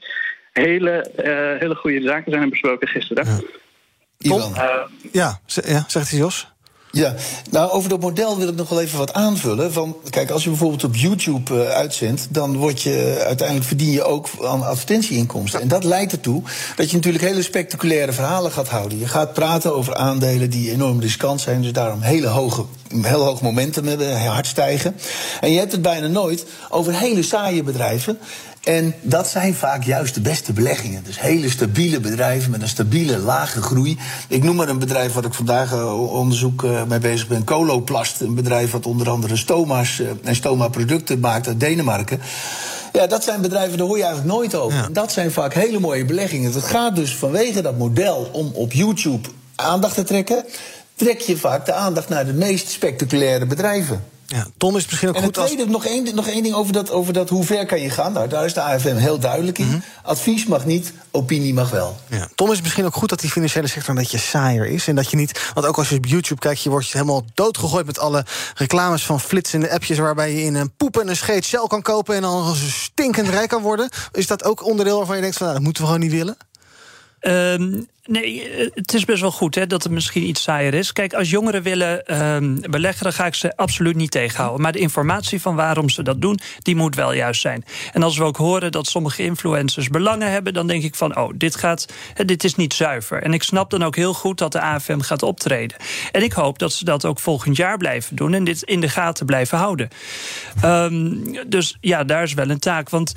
[0.52, 3.44] hele, eh, hele goede zaken zijn er besproken gisteren.
[4.18, 4.56] Ivan.
[4.56, 4.64] Eh,
[5.12, 6.48] Ja, ja zegt hij Jos?
[6.96, 7.14] Ja,
[7.52, 9.74] nou over dat model wil ik nog wel even wat aanvullen.
[9.74, 14.04] Van, kijk, als je bijvoorbeeld op YouTube eh, uitzendt, dan word je uiteindelijk verdien je
[14.04, 15.62] ook aan advertentieinkomsten.
[15.62, 16.44] En dat leidt ertoe
[16.76, 19.00] dat je natuurlijk hele spectaculaire verhalen gaat houden.
[19.00, 22.66] Je gaat praten over aandelen die enorm riskant zijn, dus daarom hele hoge,
[23.02, 24.96] heel hoog momentum hebben, hard stijgen.
[25.42, 28.20] En je hebt het bijna nooit over hele saaie bedrijven.
[28.66, 31.04] En dat zijn vaak juist de beste beleggingen.
[31.04, 33.98] Dus hele stabiele bedrijven met een stabiele, lage groei.
[34.28, 37.44] Ik noem maar een bedrijf wat ik vandaag eh, onderzoek eh, mee bezig ben.
[37.44, 42.22] Coloplast, een bedrijf wat onder andere stoma's eh, en stoma-producten maakt uit Denemarken.
[42.94, 44.94] Ja, dat zijn bedrijven, daar hoor je eigenlijk nooit over.
[44.94, 46.54] Dat zijn vaak hele mooie beleggingen.
[46.54, 50.46] Het gaat dus vanwege dat model om op YouTube aandacht te trekken...
[50.96, 54.04] trek je vaak de aandacht naar de meest spectaculaire bedrijven.
[54.36, 55.52] Ja, Tom is misschien ook en goed als...
[55.52, 58.14] tweede, nog één, nog één ding over dat, over dat hoe ver kan je gaan.
[58.14, 59.84] Nou, daar is de AFM heel duidelijk in.
[60.04, 61.98] Advies mag niet, opinie mag wel.
[62.10, 62.28] Ja.
[62.36, 64.88] Tom is misschien ook goed dat die financiële sector een beetje saaier is.
[64.88, 65.52] En dat je niet.
[65.54, 69.20] Want ook als je op YouTube kijkt, je wordt helemaal doodgegooid met alle reclames van
[69.20, 69.98] flitsende appjes.
[69.98, 72.16] waarbij je in een poep en een scheet Shell kan kopen.
[72.16, 73.90] en dan stinkend rijk kan worden.
[74.12, 76.38] Is dat ook onderdeel waarvan je denkt: van, nou, dat moeten we gewoon niet willen?
[77.26, 80.94] Ehm, nee, eh, het is best wel goed hè, dat het misschien iets saaier is.
[80.94, 84.62] Kijk, als jongeren willen ehm, beleggen, dan ga ik ze absoluut niet tegenhouden.
[84.62, 87.66] Maar de informatie van waarom ze dat doen, die moet wel juist zijn.
[87.94, 91.30] En als we ook horen dat sommige influencers belangen hebben, dan denk ik van, oh,
[91.36, 91.86] dit, gaat,
[92.26, 93.24] dit is niet zuiver.
[93.24, 95.78] En ik snap dan ook heel goed dat de AFM gaat optreden.
[96.12, 98.90] En ik hoop dat ze dat ook volgend jaar blijven doen en dit in de
[98.90, 99.90] gaten blijven houden.
[100.62, 101.16] Ehm,
[101.48, 102.90] dus ja, daar is wel een taak.
[102.90, 103.14] Want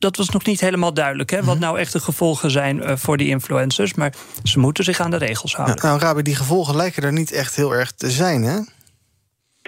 [0.00, 1.30] dat was nog niet helemaal duidelijk.
[1.30, 3.94] Hè, wat nou echt de gevolgen zijn eh, voor die influencers.
[3.94, 5.76] Maar ze moeten zich aan de regels houden.
[5.82, 8.58] Ja, nou, Rabi, die gevolgen lijken er niet echt heel erg te zijn, hè?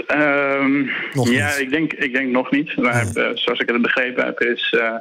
[0.07, 2.77] Ehm, Nog ja, ik denk, ik denk nog niet.
[2.77, 4.95] Maar eh, zoals ik het begrepen heb, is eh,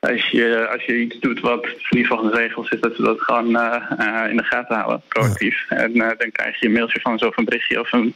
[0.00, 3.20] als, je, als je iets doet wat niet volgens de regels is, dat we dat
[3.20, 5.64] gewoon eh, eh, in de gaten houden, proactief.
[5.68, 8.14] En dan krijg je een mailtje van zo'n berichtje of een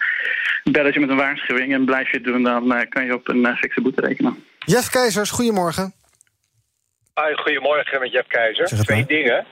[0.64, 1.72] belletje met een waarschuwing.
[1.72, 4.44] En blijf je het doen, dan kan je op een uh, fikse boete rekenen.
[4.58, 5.94] Jeff Keizers, goedemorgen.
[7.14, 8.66] Hoi, goedemorgen met Jeff Keizer.
[8.66, 9.46] Twee dingen.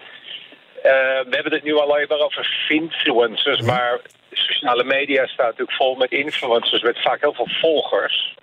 [0.82, 0.92] Eh,
[1.28, 6.10] we hebben het nu alleen maar over influencers, maar sociale media staat natuurlijk vol met
[6.10, 8.36] influencers met vaak heel veel volgers.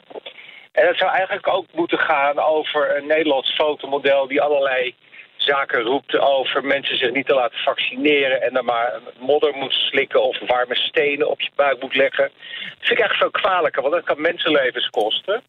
[0.72, 4.96] En het zou eigenlijk ook moeten gaan over een Nederlands fotomodel die allerlei
[5.36, 10.24] zaken roept over mensen zich niet te laten vaccineren en dan maar modder moet slikken
[10.24, 12.32] of warme stenen op je buik moet leggen.
[12.78, 15.44] Dat vind ik echt veel kwalijker, want dat kan mensenlevens kosten.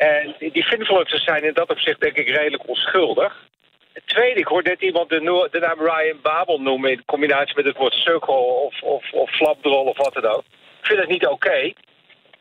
[0.00, 3.48] En die influencers zijn in dat opzicht denk ik redelijk onschuldig.
[3.92, 6.90] Het tweede, ik hoorde net iemand de, naam Ryan Babel noemen...
[6.90, 10.44] in combinatie met het woord sukkel of, of, of flapdrol of wat dan ook.
[10.80, 11.72] Ik vind het niet oké.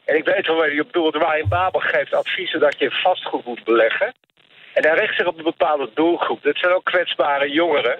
[0.05, 1.15] En ik weet wel waar je op bedoelt.
[1.15, 4.13] Ryan Babel geeft adviezen dat je vastgoed moet beleggen.
[4.73, 6.43] En hij richt zich op een bepaalde doelgroep.
[6.43, 7.99] Dat zijn ook kwetsbare jongeren...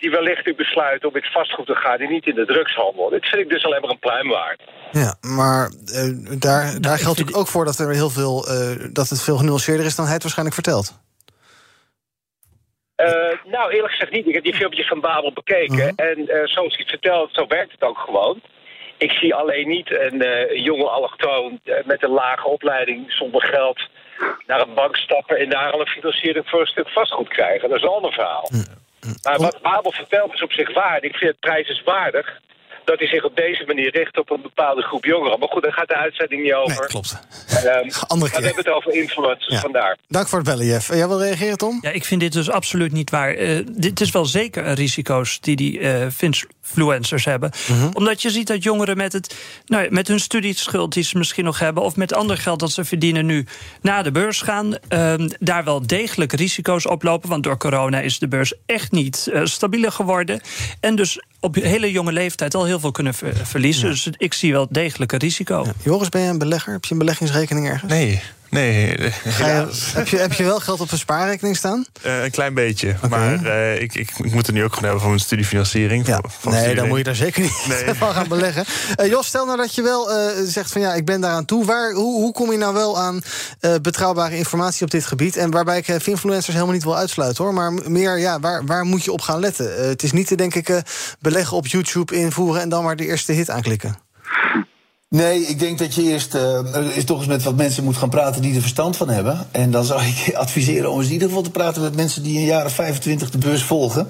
[0.00, 1.98] die wellicht nu besluiten om in het vastgoed te gaan...
[1.98, 3.08] die niet in de drugshandel.
[3.08, 4.60] Dit vind ik dus alleen maar een pluim waard.
[4.92, 8.46] Ja, maar eh, daar, daar geldt natuurlijk ook voor dat er heel veel.
[8.46, 10.98] eh, dat het veel genuanceerder is dan hij het waarschijnlijk vertelt.
[13.06, 14.26] Eh, nou, eerlijk gezegd niet.
[14.26, 15.94] Ik heb die filmpjes van Babel bekeken.
[15.96, 18.40] En eh, zoals hij het vertelt, zo werkt het ook gewoon.
[18.96, 23.88] Ik zie alleen niet een eh, jonge allochtoon met een lage opleiding zonder geld
[24.46, 27.68] naar een bank stappen en daar al een financiering voor een stuk vastgoed krijgen.
[27.68, 28.48] Dat is een ander verhaal.
[29.22, 31.04] Maar wat Babel vertelt is op zich waar.
[31.04, 32.40] Ik vind het prijzenswaardig
[32.90, 35.38] dat hij zich op deze manier richt op een bepaalde groep jongeren.
[35.38, 36.78] Maar goed, daar gaat de uitzending niet over.
[36.78, 37.10] Nee, klopt.
[37.48, 38.40] Ehm, Andere maar keer.
[38.40, 39.60] we hebben het over influencers, Ja.
[39.60, 39.96] vandaar.
[40.08, 40.88] Dank voor het bellen, Jeff.
[40.88, 41.78] Jij wil reageren, Tom?
[41.80, 43.34] Ja, ik vind dit dus absoluut niet waar.
[43.34, 46.06] Eh, dit is wel zeker een risico's die die eh,
[46.70, 47.50] influencers hebben.
[47.92, 51.44] Omdat je ziet dat jongeren met, het, nou, ja, met hun studieschuld die ze misschien
[51.44, 51.82] nog hebben...
[51.82, 53.46] of met ander geld dat ze verdienen nu
[53.82, 54.76] naar de beurs gaan...
[54.88, 57.28] ehm, daar wel degelijk risico's oplopen.
[57.28, 60.40] Want door corona is de beurs echt niet eh, stabieler geworden.
[60.80, 63.90] En dus op hele jonge leeftijd al heel veel kunnen ver- verliezen.
[63.90, 65.66] Dus ik zie wel degelijk een risico.
[65.84, 66.72] Joris, ben je een belegger?
[66.72, 67.92] Heb je een beleggingsrekening ergens?
[67.92, 68.96] Nee, nee.
[69.10, 71.84] Ga je, heb, je, heb je wel geld op een spaarrekening staan?
[72.02, 72.96] Eh, een klein beetje.
[73.08, 76.04] Maar eh, ik, ik, ik moet er nu ook gewoon hebben voor mijn studiefinanciering.
[76.06, 76.76] voor Nee, studie.
[76.76, 77.94] dan moet je daar zeker niet Nee.
[78.04, 78.64] van gaan beleggen.
[78.94, 80.08] Eh, Jos, stel nou dat je wel
[80.44, 81.64] zegt van ja, ik ben daaraan toe.
[81.64, 83.22] Waar, hoe, hoe kom je nou wel aan
[83.82, 85.36] betrouwbare informatie op dit gebied?
[85.36, 87.54] En waarbij ik influencers helemaal niet wil uitsluiten hoor.
[87.54, 89.88] Maar meer, ja, waar, waar moet je op gaan letten?
[89.88, 90.82] Het is niet te denk ik
[91.20, 93.96] beleggen op YouTube invoeren en dan maar de eerste hit aanklikken.
[95.16, 96.60] Nee, ik denk dat je eerst eh,
[96.94, 99.46] eens toch eens met wat mensen moet gaan praten die er verstand van hebben.
[99.50, 102.44] En dan zou ik adviseren om eens in ieder geval te praten met mensen die
[102.44, 104.08] jaar of 25 de beurs volgen.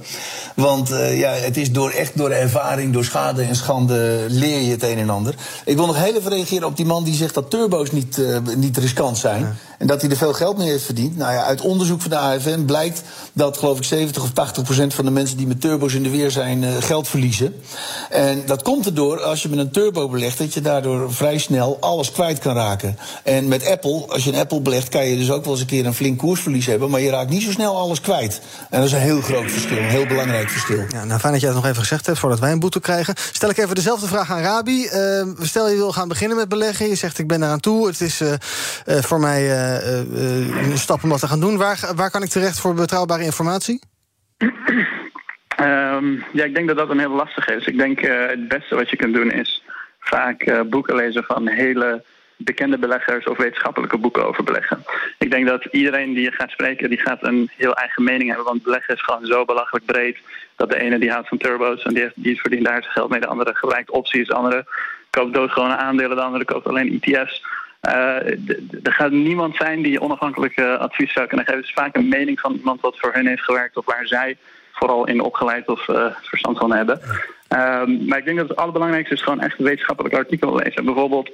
[0.54, 4.70] Want eh, ja, het is door, echt door ervaring, door schade en schande leer je
[4.70, 5.34] het een en ander.
[5.64, 8.38] Ik wil nog heel even reageren op die man die zegt dat turbo's niet, eh,
[8.56, 9.58] niet riskant zijn.
[9.80, 11.16] En dat hij er veel geld mee heeft verdiend.
[11.16, 14.94] Nou ja, uit onderzoek van de AFM blijkt dat geloof ik 70 of 80 procent
[14.94, 17.54] van de mensen die met turbo's in de weer zijn eh, geld verliezen.
[18.10, 21.76] En dat komt erdoor als je met een turbo belegt dat je daardoor vrij snel
[21.80, 22.98] alles kwijt kan raken.
[23.24, 25.66] En met Apple, als je een Apple belegt, kan je dus ook wel eens een
[25.66, 28.40] keer een flink koersverlies hebben, maar je raakt niet zo snel alles kwijt.
[28.70, 30.84] En dat is een heel groot verschil, een heel belangrijk verschil.
[30.88, 33.14] Ja, nou, fijn dat jij het nog even gezegd hebt voordat wij een boete krijgen.
[33.32, 34.86] Stel ik even dezelfde vraag aan Rabi.
[34.86, 36.88] Eh, stel je wil gaan beginnen met beleggen.
[36.88, 37.86] Je zegt ik ben eraan toe.
[37.86, 38.32] Het is eh,
[39.02, 39.68] voor mij
[40.70, 41.56] een stap om te gaan doen.
[41.56, 43.80] Waar, waar kan ik terecht voor betrouwbare informatie?
[45.60, 47.66] Ehm, ja, ik denk dat dat een heel lastig is.
[47.66, 49.62] Ik denk eh, het beste wat je kunt doen is
[49.98, 52.02] vaak eh, boeken lezen van hele
[52.36, 54.84] bekende beleggers of wetenschappelijke boeken over beleggen.
[55.18, 58.46] Ik denk dat iedereen die je gaat spreken, die gaat een heel eigen mening hebben.
[58.46, 60.18] Want beleggen is gewoon zo belachelijk breed
[60.56, 63.10] dat de ene die houdt van turbo's en die, heeft, die verdient daar zijn geld
[63.10, 63.20] mee.
[63.20, 64.66] De andere gebruikt opties, de andere
[65.10, 67.44] koopt doodgewone aandelen, de andere koopt alleen ETF's.
[67.88, 68.26] Uh,
[68.82, 71.60] er gaat niemand zijn die onafhankelijk uh, advies zou kunnen geven.
[71.60, 74.36] Het is vaak een mening van iemand wat voor hun heeft gewerkt of waar zij
[74.72, 77.00] vooral in opgeleid of uh, verstand van hebben.
[77.48, 80.84] Um, maar ik denk dat het allerbelangrijkste is gewoon echt een wetenschappelijk artikel lezen.
[80.84, 81.30] Bijvoorbeeld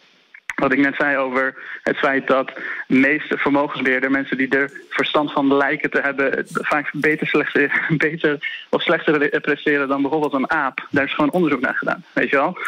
[0.56, 2.46] wat ik net zei over het feit dat
[2.86, 8.64] de meeste vermogensbeheerders, mensen die er verstand van lijken te hebben, vaak beter, slechter, beter
[8.70, 10.86] of slechter presteren dan bijvoorbeeld een aap.
[10.90, 12.58] Daar is gewoon onderzoek naar gedaan, weet je wel.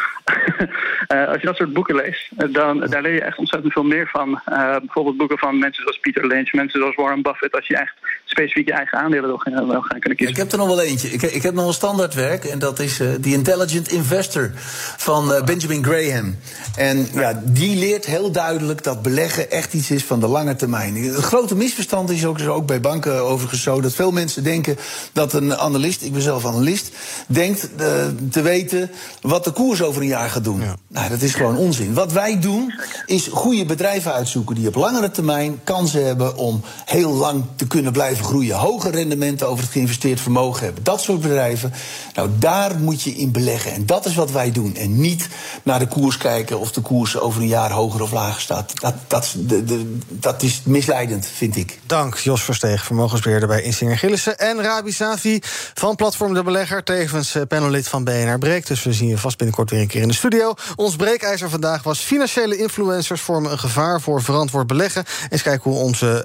[1.13, 4.09] uh, als je dat soort boeken leest, dan daar leer je echt ontzettend veel meer
[4.09, 4.41] van.
[4.49, 7.95] Uh, bijvoorbeeld boeken van mensen zoals Peter Lynch, mensen zoals Warren Buffett, als je echt
[8.31, 10.35] specifiek je eigen aandelen wil gaan, wil gaan kunnen kiezen.
[10.35, 11.09] Ik heb er nog wel eentje.
[11.09, 14.51] Ik, ik heb nog een standaardwerk en dat is uh, The Intelligent Investor
[14.97, 16.37] van Benjamin Graham.
[16.77, 20.97] En ja, die leert heel duidelijk dat beleggen echt iets is van de lange termijn.
[20.97, 24.77] Het grote misverstand is ook, ook bij banken overigens zo dat veel mensen denken
[25.13, 26.91] dat een analist, ik ben zelf analist,
[27.27, 27.87] denkt uh,
[28.31, 30.61] te weten wat de koers over een jaar gaat doen.
[30.61, 30.77] Ja.
[30.89, 31.95] Nou, dat is gewoon onzin.
[31.95, 32.75] Wat wij doen
[33.07, 37.93] is goede bedrijven uitzoeken die op langere termijn kansen hebben om heel lang te kunnen
[37.93, 38.57] blijven groeien.
[38.57, 40.85] Hoge rendementen over het geïnvesteerd vermogen hebben.
[40.85, 41.73] Dat soort bedrijven.
[42.15, 43.73] Nou, daar moet je in beleggen.
[43.73, 44.77] En dat is wat wij doen.
[44.77, 45.29] En niet
[45.63, 48.81] naar de koers kijken of de koers over een jaar hoger of lager staat.
[48.81, 51.79] Dat, dat, de, dat is misleidend, vind ik.
[51.87, 54.39] Dank, Jos Versteeg, vermogensbeheerder bij Insinger Gillissen.
[54.39, 55.39] En Rabi Savi
[55.75, 58.67] van Platform De Belegger, tevens eh, panellid van BNR Breek.
[58.67, 60.55] Dus we zien je vast binnenkort weer een keer in de studio.
[60.77, 65.05] Ons breekijzer vandaag was financiële influencers vormen een gevaar voor verantwoord beleggen.
[65.29, 66.25] Eens kijken hoe onze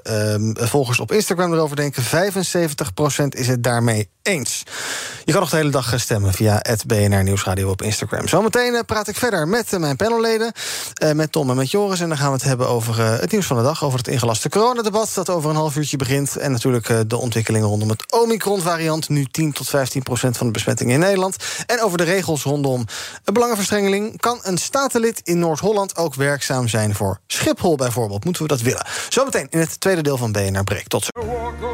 [0.56, 1.83] uh, volgers op Instagram erover denken.
[1.92, 1.96] 75%
[3.28, 4.62] is het daarmee eens.
[5.24, 8.28] Je kan nog de hele dag stemmen via het BNR Nieuwsradio op Instagram.
[8.28, 10.52] Zometeen praat ik verder met mijn panelleden,
[11.02, 12.00] uh, met Tom en met Joris.
[12.00, 14.48] En dan gaan we het hebben over het nieuws van de dag, over het ingelaste
[14.48, 16.36] coronadebat dat over een half uurtje begint.
[16.36, 20.94] En natuurlijk de ontwikkelingen rondom het Omicron-variant, nu 10 tot 15 procent van de besmettingen
[20.94, 21.36] in Nederland.
[21.66, 22.84] En over de regels rondom
[23.24, 24.20] een belangenverstrengeling.
[24.20, 28.24] Kan een statenlid in Noord-Holland ook werkzaam zijn voor Schiphol bijvoorbeeld?
[28.24, 28.86] Moeten we dat willen?
[29.08, 30.88] Zometeen in het tweede deel van BNR Break.
[30.88, 31.73] Tot zo.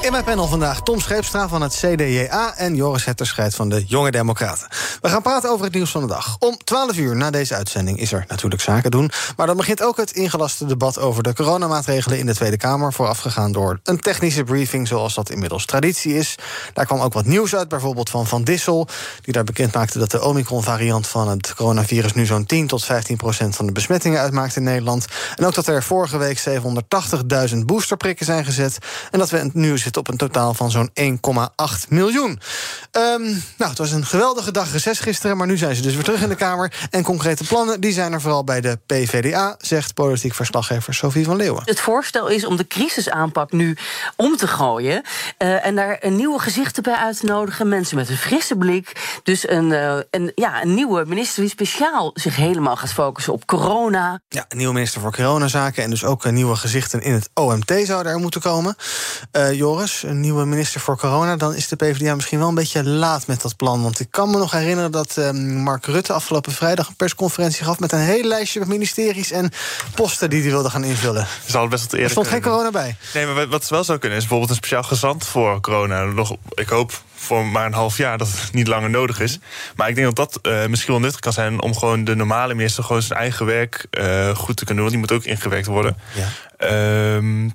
[0.00, 4.10] In mijn panel vandaag Tom Scheepstra van het CDJA en Joris Hetterscheid van de Jonge
[4.10, 4.68] Democraten.
[5.00, 6.36] We gaan praten over het nieuws van de dag.
[6.38, 9.10] Om 12 uur na deze uitzending is er natuurlijk zaken doen.
[9.36, 12.92] Maar dan begint ook het ingelaste debat over de coronamaatregelen in de Tweede Kamer.
[12.92, 16.34] Voorafgegaan door een technische briefing, zoals dat inmiddels traditie is.
[16.72, 18.88] Daar kwam ook wat nieuws uit, bijvoorbeeld van Van Dissel.
[19.22, 23.16] Die daar bekend maakte dat de Omicron-variant van het coronavirus nu zo'n 10 tot 15
[23.16, 25.06] procent van de besmettingen uitmaakt in Nederland.
[25.36, 26.42] En ook dat er vorige week
[27.50, 28.78] 780.000 boosterprikken zijn gezet.
[29.10, 32.40] En dat we nu zitten op een totaal van zo'n 1,8 miljoen.
[32.92, 33.22] Um,
[33.56, 36.22] nou, het was een geweldige dag reces gisteren, maar nu zijn ze dus weer terug
[36.22, 36.72] in de Kamer.
[36.90, 41.36] En concrete plannen, die zijn er vooral bij de PVDA, zegt politiek verslaggever Sophie van
[41.36, 41.62] Leeuwen.
[41.64, 43.76] Het voorstel is om de crisisaanpak nu
[44.16, 45.02] om te gooien.
[45.38, 47.68] Uh, en daar een nieuwe gezichten bij uit te nodigen.
[47.68, 49.18] Mensen met een frisse blik.
[49.22, 53.46] Dus een, uh, een, ja, een nieuwe minister die speciaal zich helemaal gaat focussen op
[53.46, 54.20] corona.
[54.28, 55.82] Ja, een nieuwe minister voor coronazaken.
[55.82, 58.76] En dus ook uh, nieuwe gezichten in het OMT zouden er moeten komen.
[59.52, 63.26] Joris, een nieuwe minister voor corona, dan is de PvdA misschien wel een beetje laat
[63.26, 63.82] met dat plan.
[63.82, 65.30] Want ik kan me nog herinneren dat uh,
[65.62, 69.50] Mark Rutte afgelopen vrijdag een persconferentie gaf met een heel lijstje met ministeries en
[69.94, 71.26] posten die hij wilde gaan invullen.
[71.46, 72.96] Zal best wat er stond geen corona bij.
[73.14, 76.04] Nee, maar wat wel zou kunnen is bijvoorbeeld een speciaal gezant voor corona.
[76.04, 79.38] Nog, ik hoop voor maar een half jaar dat het niet langer nodig is.
[79.76, 82.54] Maar ik denk dat dat uh, misschien wel nuttig kan zijn om gewoon de normale
[82.54, 84.92] minister gewoon zijn eigen werk uh, goed te kunnen doen.
[84.92, 85.96] Want die moet ook ingewerkt worden.
[86.14, 87.14] Ja.
[87.14, 87.54] Um,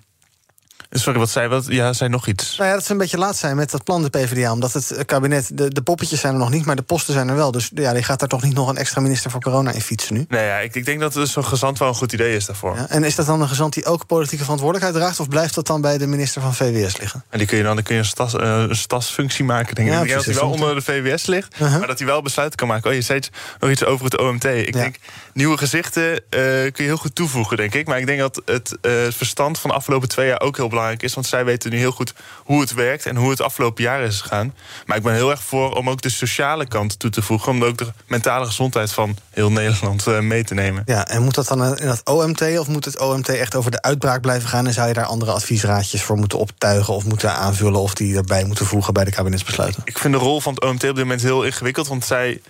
[0.95, 1.65] Sorry, wat zei wat?
[1.67, 2.57] Ja, zei nog iets.
[2.57, 4.51] Nou ja, dat ze een beetje laat zijn met dat plan de PvdA.
[4.51, 7.35] Omdat het kabinet, de, de poppetjes zijn er nog niet, maar de posten zijn er
[7.35, 7.51] wel.
[7.51, 10.13] Dus ja, die gaat daar toch niet nog een extra minister voor corona in fietsen
[10.13, 10.25] nu?
[10.27, 12.75] Nee, ja, ik, ik denk dat zo'n gezant wel een goed idee is daarvoor.
[12.75, 15.19] Ja, en is dat dan een gezant die ook politieke verantwoordelijkheid draagt?
[15.19, 17.23] Of blijft dat dan bij de minister van VWS liggen?
[17.29, 19.75] En die kun je dan, dan kun je een, stas, uh, een stasfunctie maken.
[19.75, 19.93] Denk ik.
[19.93, 21.77] Ja, ik denk dat hij wel onder de VWS ligt, uh -huh.
[21.77, 22.89] maar dat hij wel besluiten kan maken.
[22.89, 23.19] Oh, je zei
[23.59, 24.43] nog iets over het OMT.
[24.43, 24.81] Ik ja.
[24.81, 24.95] denk,
[25.33, 27.87] nieuwe gezichten uh, kun je heel goed toevoegen, denk ik.
[27.87, 31.03] Maar ik denk dat het uh, verstand van de afgelopen twee jaar ook heel belangrijk
[31.03, 31.13] is.
[31.13, 34.21] Want zij weten nu heel goed hoe het werkt en hoe het afgelopen jaar is
[34.21, 34.53] gegaan.
[34.85, 37.51] Maar ik ben heel erg voor om ook de sociale kant toe te voegen.
[37.51, 40.83] Om ook de mentale gezondheid van heel Nederland uh, mee te nemen.
[40.85, 43.81] Ja, en moet dat dan in dat OMT of moet het OMT echt over de
[43.81, 44.67] uitbraak blijven gaan?
[44.67, 48.43] En zou je daar andere adviesraadjes voor moeten optuigen of moeten aanvullen of die erbij
[48.43, 49.81] moeten voegen bij de kabinetsbesluiten?
[49.85, 51.87] Ik vind de rol van het OMT op dit moment heel ingewikkeld.
[51.87, 52.41] Want zij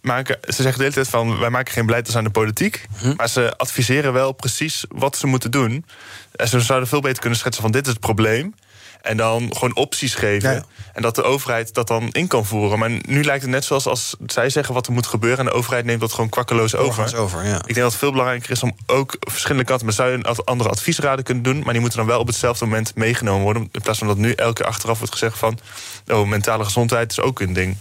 [0.00, 2.86] maken, ze zeggen de hele tijd van wij maken geen beleid als aan de politiek.
[2.98, 3.14] Hm.
[3.16, 5.84] Maar ze adviseren wel precies wat ze moeten doen.
[6.32, 8.54] En ze zouden veel beter kunnen schetsen van dit is het probleem.
[9.02, 10.64] En dan gewoon opties geven.
[10.92, 12.78] En dat de overheid dat dan in kan voeren.
[12.78, 15.38] Maar nu lijkt het net zoals als zij zeggen wat er moet gebeuren.
[15.38, 17.44] En de overheid neemt dat gewoon kwakkeloos over.
[17.44, 17.56] Ja.
[17.56, 19.86] Ik denk dat het veel belangrijker is om ook verschillende kanten.
[19.86, 21.58] Maar zou je een andere adviesraden kunnen doen.
[21.62, 23.68] Maar die moeten dan wel op hetzelfde moment meegenomen worden.
[23.72, 25.58] In plaats van dat nu elke keer achteraf wordt gezegd van.
[26.06, 27.76] Oh, mentale gezondheid is ook een ding.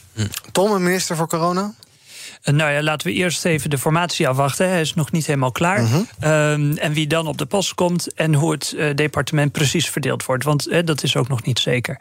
[0.51, 1.73] Tom, een minister voor corona?
[2.41, 4.69] Eh, Nou ja, laten we eerst even de formatie afwachten.
[4.69, 5.81] Hij is nog niet helemaal klaar.
[5.81, 6.01] Mhm.
[6.19, 10.25] Ehm, en wie dan op de post komt en hoe het eh, departement precies verdeeld
[10.25, 10.43] wordt.
[10.43, 11.99] Want eh, dat is ook nog niet zeker.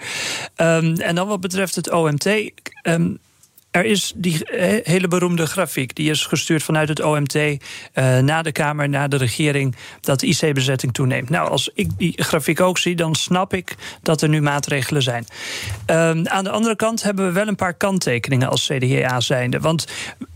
[0.55, 2.27] Ehm, en dan wat betreft het OMT.
[2.83, 3.11] ehm,
[3.71, 5.95] er is die eh, hele beroemde grafiek.
[5.95, 7.35] Die is gestuurd vanuit het OMT
[8.23, 9.77] naar de Kamer, naar de regering.
[10.01, 11.29] Dat de IC-bezetting toeneemt.
[11.31, 15.25] Nou, als ik die grafiek ook zie, dan snap ik dat er nu maatregelen zijn.
[16.25, 19.61] Aan de andere kant hebben we wel een paar kanttekeningen als CDA zijnde.
[19.61, 19.87] Want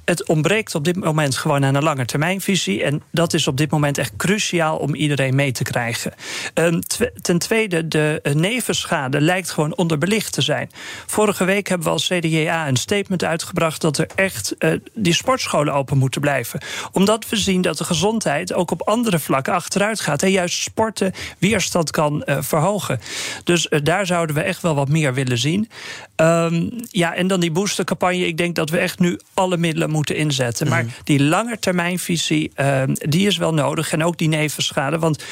[0.05, 2.83] het ontbreekt op dit moment gewoon aan een lange termijnvisie.
[2.83, 6.13] En dat is op dit moment echt cruciaal om iedereen mee te krijgen.
[6.55, 6.81] Ehm,
[7.23, 10.71] ten tweede, de eh, nevenschade lijkt gewoon onderbelicht te zijn.
[11.07, 15.75] Vorige week hebben we als CDA een statement uitgebracht dat er echt eh, die sportscholen
[15.75, 16.61] open moeten blijven.
[16.93, 20.23] Omdat we zien dat de gezondheid ook op andere vlakken achteruit gaat.
[20.23, 23.01] En juist sporten weerstand kan eh, verhogen.
[23.45, 25.69] Dus daar zouden we echt wel wat meer willen zien.
[26.17, 28.27] Ehm, ja, en dan die boostercampagne.
[28.27, 30.69] Ik denk dat we echt nu alle middelen moeten inzetten.
[30.69, 33.93] Maar die langetermijnvisie, ehm, die is wel nodig.
[33.93, 34.99] En ook die nevenschade.
[34.99, 35.25] Want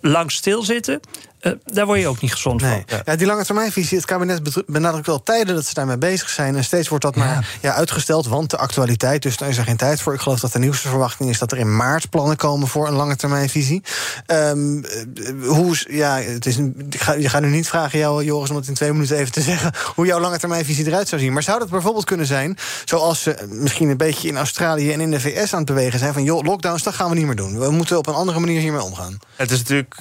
[0.00, 1.00] lang stilzitten,
[1.44, 2.82] eh, daar word je ook niet gezond Nee.
[2.86, 3.00] van.
[3.04, 6.56] Ja, die lange termijnvisie, het kabinet benadrukt wel tijden dat ze daarmee bezig zijn.
[6.56, 9.76] En steeds wordt dat maar ja, uitgesteld, want de actualiteit, dus daar is er geen
[9.76, 10.14] tijd voor.
[10.14, 12.94] Ik geloof dat de nieuwste verwachting is dat er in maart plannen komen voor een
[12.94, 13.82] lange termijnvisie.
[14.26, 15.02] Ehm, eh,
[15.46, 18.50] hoe is, ja, het is een, ik ga, je gaat nu niet vragen jou, Joris,
[18.50, 21.32] om het in twee minuten even te zeggen hoe jouw lange termijnvisie eruit zou zien.
[21.32, 25.10] Maar zou dat bijvoorbeeld kunnen zijn, zoals ze misschien een beetje in Australië en in
[25.10, 27.58] de VS aan het bewegen zijn, van joh, lockdowns, dat gaan we niet meer doen.
[27.58, 29.18] We moeten op een andere manier hiermee omgaan.
[29.36, 29.94] Het is natuurlijk.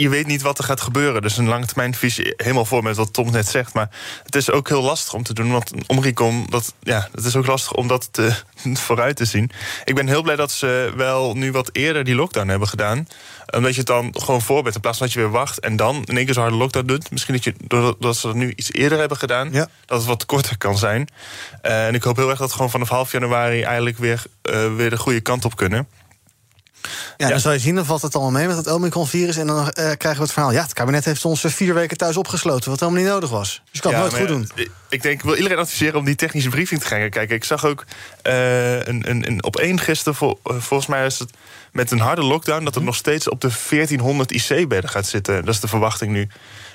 [0.00, 1.22] Je weet niet wat er gaat gebeuren.
[1.22, 3.74] Dus een langetermijnvisie helemaal voor met wat Tom net zegt.
[3.74, 3.88] Maar
[4.24, 5.50] het is ook heel lastig om te doen.
[5.50, 8.32] Want een omrecon, dat, ja, het is ook lastig om dat te,
[8.86, 9.50] vooruit te zien.
[9.84, 13.08] Ik ben heel blij dat ze wel nu wat eerder die lockdown hebben gedaan.
[13.50, 14.74] Omdat je het dan gewoon voor bent.
[14.74, 16.86] In plaats van dat je weer wacht en dan in één keer zo'n harde lockdown
[16.86, 17.10] doet.
[17.10, 19.52] Misschien dat, je, doordat ze dat nu iets eerder hebben gedaan.
[19.52, 21.08] Dat het wat korter kan zijn.
[21.62, 24.74] Eh, en ik hoop heel erg dat we gewoon vanaf half januari eigenlijk weer, eh,
[24.74, 25.88] weer de goede kant op kunnen.
[27.16, 29.36] Ja, dan zal je zien, dan valt het allemaal mee met het Omicron-virus.
[29.36, 30.52] En dan eh, krijgen we het verhaal.
[30.52, 32.70] Ja, het kabinet heeft ons eh, vier weken thuis opgesloten.
[32.70, 33.48] Wat helemaal niet nodig was.
[33.48, 34.50] Dus je kan het nooit goed doen.
[34.54, 37.36] ik- Ik denk, ik wil iedereen adviseren om die technische briefing te gaan kijken.
[37.36, 37.84] Ik zag ook
[38.22, 41.30] eh, een, een, een, op één gisteren, vol- eh, volgens mij is het
[41.72, 42.64] met een harde lockdown...
[42.64, 45.44] dat het nog steeds op de 1400 IC-bedden gaat zitten.
[45.44, 46.28] Dat is de verwachting nu.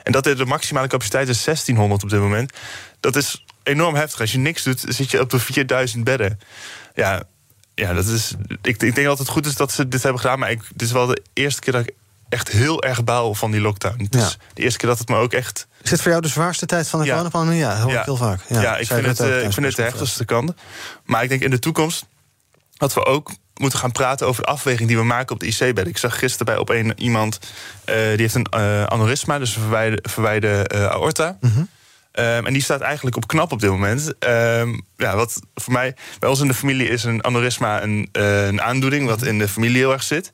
[0.04, 2.54] En dat de maximale capaciteit is 1600 op dit moment.
[3.00, 4.20] Dat is enorm heftig.
[4.20, 6.40] Als je niks doet, zit je op de 4000 bedden.
[6.94, 7.24] Ja,
[7.76, 10.40] ja dat is, ik, ik denk dat het goed is dat ze dit hebben gedaan...
[10.40, 11.94] maar ik, dit is wel de eerste keer dat ik
[12.30, 14.08] echt heel erg baal van die lockdown.
[14.10, 15.68] Is de eerste keer dat het me ook echt...
[15.82, 17.12] Is dit voor jou de zwaarste tijd van de Ja.
[17.12, 17.60] coronapandemie?
[17.60, 18.40] Ja, heel vaak.
[18.48, 20.54] Ja, ik zei vind het, eh, ik vind het de heftigste kant.
[21.04, 22.06] Maar ik denk in de toekomst
[22.78, 25.88] dat we ook moeten gaan praten over de afweging die we maken op de IC-bed.
[25.88, 27.40] Ik zag gisteren bij op een iemand
[27.86, 31.38] eh, die heeft een eh, aneurysma, dus een verwijde, verwijde eh, aorta.
[32.16, 34.14] Ehm, en die staat eigenlijk op knap op dit moment.
[34.20, 38.46] Ehm, ja, wat voor mij, bij ons in de familie is een aneurysma een, eh,
[38.48, 40.32] een aandoening wat in de familie heel erg zit.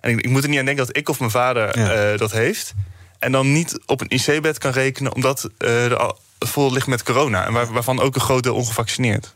[0.00, 1.68] En ik, ik moet er niet aan denken dat ik of mijn vader
[2.12, 2.74] eh, dat heeft.
[3.18, 7.46] En dan niet op een IC-bed kan rekenen omdat eh er vol ligt met corona.
[7.46, 9.33] En waar- waarvan ook een groot deel ongevaccineerd.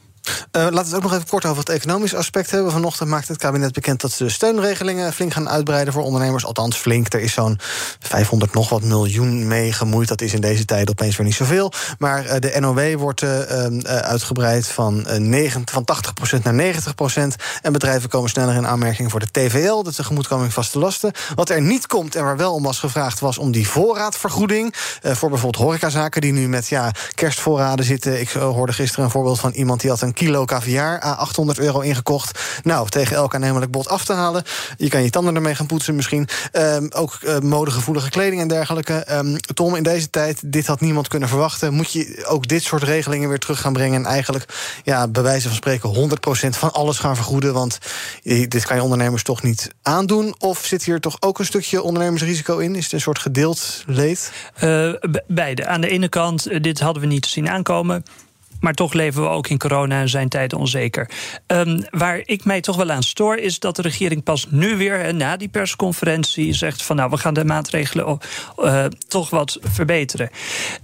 [0.51, 2.73] Eh, laten we het ook nog even kort over het economisch aspect hebben.
[2.73, 6.45] Vanochtend maakt het kabinet bekend dat ze de steunregelingen flink gaan uitbreiden voor ondernemers.
[6.45, 7.13] Althans, flink.
[7.13, 7.59] Er is zo'n
[8.01, 10.09] 500 nog wat miljoen mee gemoeid.
[10.09, 11.73] Dat is in deze tijd opeens weer niet zoveel.
[11.99, 17.37] Maar eh, de NOW wordt eh, eh, uitgebreid van, eh, 9, van 80% naar 90%.
[17.63, 21.13] En bedrijven komen sneller in aanmerking voor de TVL, de tegemoetkoming vaste lasten.
[21.35, 24.75] Wat er niet komt en waar wel om was gevraagd, was om die voorraadvergoeding.
[25.03, 28.21] voor bijvoorbeeld horecazaken die nu met ja, kerstvoorraden zitten.
[28.21, 31.81] Ik hoorde gisteren een voorbeeld van iemand die had een kilo caviar a 800 euro
[31.81, 32.39] ingekocht.
[32.63, 34.43] Nou, tegen elk aannemelijk bod af te halen.
[34.77, 36.29] Je kan je tanden ermee gaan poetsen misschien.
[36.53, 38.95] Ehm, ook eh, modegevoelige kleding en dergelijke.
[38.95, 41.75] Ehm, Tom, in deze tijd, dit had niemand kunnen verwachten.
[41.75, 44.05] Moet je ook dit soort regelingen weer terug gaan brengen...
[44.05, 44.45] en eigenlijk,
[44.85, 47.53] ja, bij wijze van spreken, 100% van alles gaan vergoeden?
[47.53, 47.79] Want
[48.23, 50.35] eh, dit kan je ondernemers toch niet aandoen?
[50.39, 52.75] Of zit hier toch ook een stukje ondernemersrisico in?
[52.77, 54.33] Is het een soort gedeeld leed?
[54.55, 54.61] Eh,
[55.11, 55.67] be- beide.
[55.67, 58.05] Aan de ene kant, eh, dit hadden we niet zien aankomen.
[58.61, 61.11] Maar toch leven we ook in corona en zijn tijden onzeker.
[61.47, 65.15] Um, waar ik mij toch wel aan stoor, is dat de regering pas nu weer,
[65.15, 68.19] na die persconferentie, zegt van nou, we gaan de maatregelen
[68.59, 70.31] uh, toch wat verbeteren.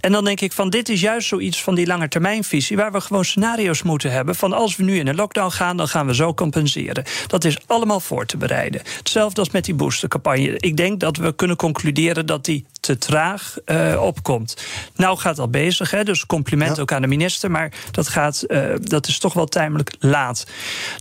[0.01, 3.25] En dan denk ik van dit is juist zoiets van die langetermijnvisie, waar we gewoon
[3.25, 6.35] scenario's moeten hebben van als we nu in een lockdown gaan, dan gaan we zo
[6.35, 7.05] compenseren.
[7.27, 8.83] Dat is allemaal voor te bereiden.
[8.97, 10.59] Hetzelfde als met die boostercampagne.
[10.59, 14.67] Ik denk dat we kunnen concluderen dat die te traag uh, opkomt.
[14.97, 18.75] Nou gaat al bezig, hè, dus compliment ook aan de minister, maar dat, gaat, uh,
[18.81, 20.47] dat is toch wel timelijk laat.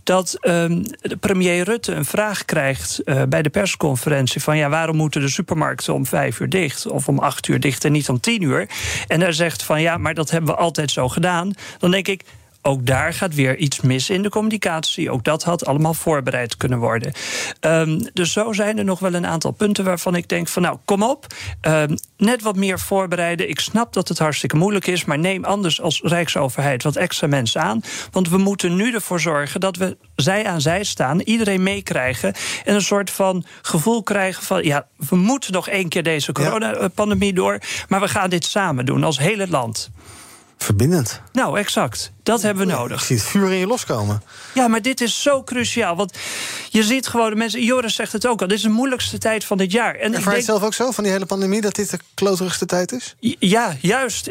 [0.04, 4.96] Dat um, de premier Rutte een vraag krijgt uh, bij de persconferentie van ja, waarom
[4.96, 8.20] moeten de supermarkten om vijf uur dicht of om acht uur dicht en niet om
[8.20, 8.68] tien uur?
[9.06, 11.52] En hij zegt van ja, maar dat hebben we altijd zo gedaan.
[11.78, 12.22] Dan denk ik,
[12.66, 15.10] ook daar gaat weer iets mis in de communicatie.
[15.10, 17.12] Ook dat had allemaal voorbereid kunnen worden.
[17.60, 20.78] Um, dus zo zijn er nog wel een aantal punten waarvan ik denk van nou,
[20.84, 21.26] kom op.
[21.62, 23.48] Um, net wat meer voorbereiden.
[23.48, 27.62] Ik snap dat het hartstikke moeilijk is, maar neem anders als Rijksoverheid wat extra mensen
[27.62, 27.80] aan.
[28.10, 32.34] Want we moeten nu ervoor zorgen dat we zij aan zij staan, iedereen meekrijgen
[32.64, 37.32] en een soort van gevoel krijgen van ja, we moeten nog één keer deze coronapandemie
[37.32, 37.58] door,
[37.88, 39.90] maar we gaan dit samen doen als hele land.
[40.64, 41.20] Verbindend.
[41.32, 42.12] Nou, exact.
[42.22, 43.00] Dat hebben we nodig.
[43.00, 44.22] Ik zie het vuur in je loskomen.
[44.54, 45.96] Ja, maar dit is zo cruciaal.
[45.96, 46.16] Want
[46.70, 47.62] je ziet gewoon de mensen.
[47.62, 48.46] Joris zegt het ook al.
[48.46, 49.94] Dit is de moeilijkste tijd van dit jaar.
[49.94, 52.66] En Ervaar je het zelf ook zo van die hele pandemie dat dit de kloterigste
[52.66, 53.14] tijd is?
[53.38, 54.30] Ja, juist.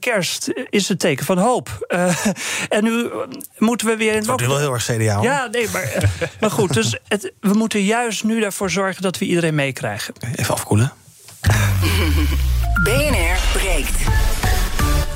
[0.00, 1.86] kerst is het teken van hoop.
[1.88, 2.26] Uh,
[2.68, 3.10] en nu
[3.58, 4.28] moeten we weer in.
[4.28, 5.22] Het wel heel erg CDA.
[5.22, 6.74] Ja, nee, maar, uh, maar goed.
[6.74, 10.14] Dus het, we moeten juist nu daarvoor zorgen dat we iedereen meekrijgen.
[10.36, 10.92] Even afkoelen.
[12.84, 13.96] BNR breekt.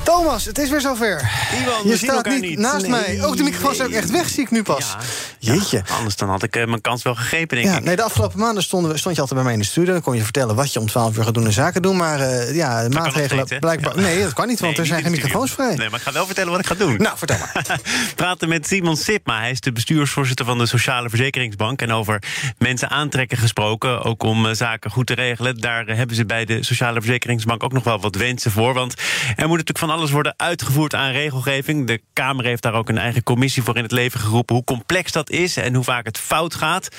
[0.03, 1.31] Thomas, het is weer zover.
[1.61, 3.23] Iwan, je staat niet, niet, naast nee, mij.
[3.23, 4.95] Ook de microfoon is ook echt weg, zie ik nu pas.
[5.39, 5.83] Ja, Jeetje.
[5.87, 7.83] Ja, anders dan had ik uh, mijn kans wel gegrepen, denk ja, ik.
[7.83, 9.93] Nee, de afgelopen maanden stonden we, stond je altijd bij mij in de studio.
[9.93, 11.97] Dan kon je vertellen wat je om 12 uur gaat doen en zaken doen.
[11.97, 13.97] Maar uh, ja, de maatregelen blijkbaar...
[13.97, 15.75] Nee, dat kan niet, want Nee, er zijn geen microfoons vrij.
[15.75, 16.97] Nee, maar ik ga wel vertellen wat ik ga doen.
[16.97, 17.79] Nou, vertel maar.
[18.15, 19.39] praten met Simon Sipma.
[19.39, 21.81] Hij is de bestuursvoorzitter van de Sociale Verzekeringsbank.
[21.81, 22.23] En over
[22.57, 25.57] mensen aantrekken gesproken, ook om uh, zaken goed te regelen.
[25.57, 28.73] Daar hebben ze bij de Sociale Verzekeringsbank ook nog wel wat wensen voor.
[28.73, 28.93] Want
[29.35, 31.87] er moet natuurlijk van alles worden uitgevoerd aan regelgeving.
[31.87, 34.55] De Kamer heeft daar ook een eigen commissie voor in het leven geroepen.
[34.55, 36.89] Hoe complex dat is en hoe vaak het fout gaat.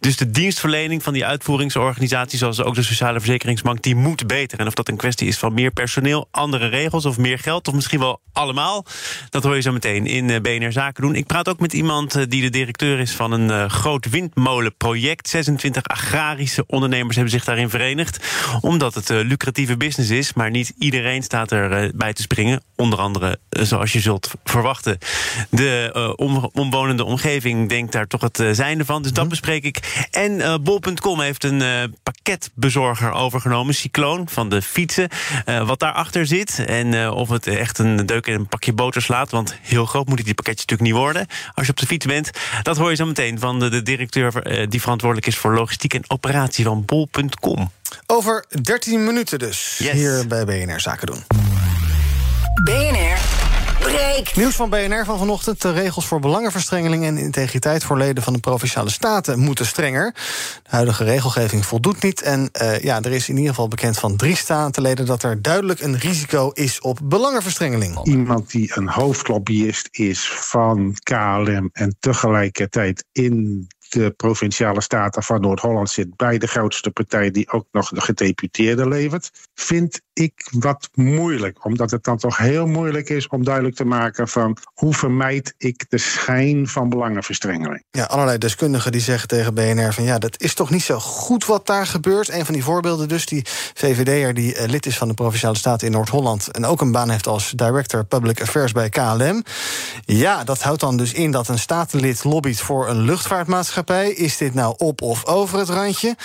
[0.00, 4.58] Dus de dienstverlening van die uitvoeringsorganisatie, zoals ook de Sociale Verzekeringsbank, die moet beter.
[4.58, 7.74] En of dat een kwestie is van meer personeel, andere regels of meer geld, of
[7.74, 8.84] misschien wel allemaal,
[9.28, 11.14] dat hoor je zo meteen in BNR Zaken doen.
[11.14, 15.28] Ik praat ook met iemand die de directeur is van een uh, groot windmolenproject.
[15.28, 18.24] 26 agrarische ondernemers hebben zich daarin verenigd,
[18.60, 22.12] omdat het lucratieve business is, maar niet iedereen staat erbij uh, bij
[22.76, 24.98] Onder andere, zoals je zult verwachten,
[25.50, 29.02] de uh, om, omwonende omgeving denkt daar toch het uh, zijnde van.
[29.02, 30.06] Dus dat bespreek ik.
[30.10, 35.08] En uh, bol.com heeft een pakketbezorger overgenomen, Cycloon, van de fietsen.
[35.44, 39.30] wat daarachter zit en of het echt een deuk in een pakje boter slaat.
[39.30, 42.30] Want heel groot moeten die pakketjes natuurlijk niet worden als je op de fiets bent.
[42.62, 46.04] Dat hoor je zo meteen van de, de directeur die verantwoordelijk is voor logistiek en
[46.08, 47.70] operatie van bol.com.
[48.06, 49.92] Over 13 minuten dus, yes.
[49.92, 51.49] hier bij BNR Zaken doen.
[52.54, 53.18] BNR
[53.78, 54.36] breekt.
[54.36, 55.62] Nieuws van BNR van vanochtend.
[55.62, 60.12] De regels voor belangenverstrengeling en integriteit voor leden van de provinciale staten moeten strenger.
[60.62, 62.22] De huidige regelgeving voldoet niet.
[62.22, 65.80] En uh, ja, er is in ieder geval bekend van drie statenleden dat er duidelijk
[65.80, 68.04] een risico is op belangenverstrengeling.
[68.04, 75.90] Iemand die een hoofdlobbyist is van KLM en tegelijkertijd in de provinciale staten van Noord-Holland
[75.90, 81.64] zit bij de grootste partij die ook nog de gedeputeerde levert, vind ik wat moeilijk.
[81.64, 85.84] Omdat het dan toch heel moeilijk is om duidelijk te maken van hoe vermijd ik
[85.88, 87.84] de schijn van belangenverstrengeling.
[87.90, 91.46] Ja, allerlei deskundigen die zeggen tegen BNR van ja, dat is toch niet zo goed
[91.46, 92.28] wat daar gebeurt.
[92.28, 93.42] Een van die voorbeelden dus, die
[93.74, 97.10] VVD'er die uh, lid is van de Provinciale Staten in Noord-Holland en ook een baan
[97.10, 99.42] heeft als Director Public Affairs bij KLM.
[100.04, 104.10] Ja, dat houdt dan dus in dat een statenlid lobbyt voor een luchtvaartmaatschappij.
[104.10, 106.16] Is dit nou op of over het randje?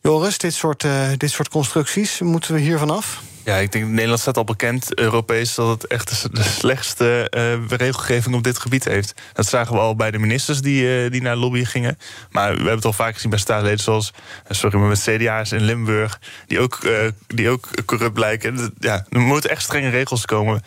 [0.00, 3.22] Joris, dit soort, uh, dit soort constructies, moeten we hier vanaf?
[3.44, 8.34] Ja, ik denk Nederland staat al bekend, Europees, dat het echt de slechtste uh, regelgeving
[8.34, 9.14] op dit gebied heeft.
[9.32, 11.98] Dat zagen we al bij de ministers die, uh, die naar lobby gingen.
[12.30, 14.12] Maar we hebben het al vaak gezien bij staatsleden zoals,
[14.48, 16.78] sorry, maar met CDA's in Limburg, die ook,
[17.26, 18.74] die ook corrupt blijken.
[18.78, 20.62] Ja, er moeten echt strenge regels komen.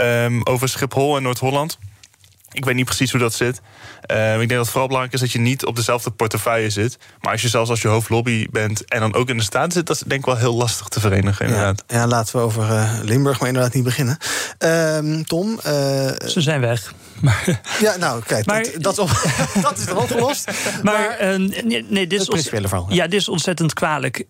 [0.00, 1.78] Um, over Schiphol en Noord-Holland.
[2.52, 3.60] Ik weet niet precies hoe dat zit.
[4.10, 6.98] Uh, ik denk dat het vooral belangrijk is dat je niet op dezelfde portefeuille zit.
[7.20, 9.86] Maar als je zelfs als je hoofdlobby bent en dan ook in de staat zit,
[9.86, 11.46] dat is denk ik wel heel lastig te verenigen.
[11.46, 11.84] Inderdaad.
[11.86, 14.18] Ja, ja laten we over uh, Limburg maar inderdaad niet beginnen.
[14.58, 15.50] Uh, Tom.
[15.50, 15.60] uh,
[16.26, 16.94] Ze zijn weg.
[17.20, 19.08] Maar, ja, nou, kijk, maar, dat, dat, op,
[19.62, 20.50] dat is dan opgelost.
[20.82, 22.48] Maar, maar nee, nee, dit is.
[22.50, 22.84] Ja.
[22.88, 24.24] ja, dit is ontzettend kwalijk.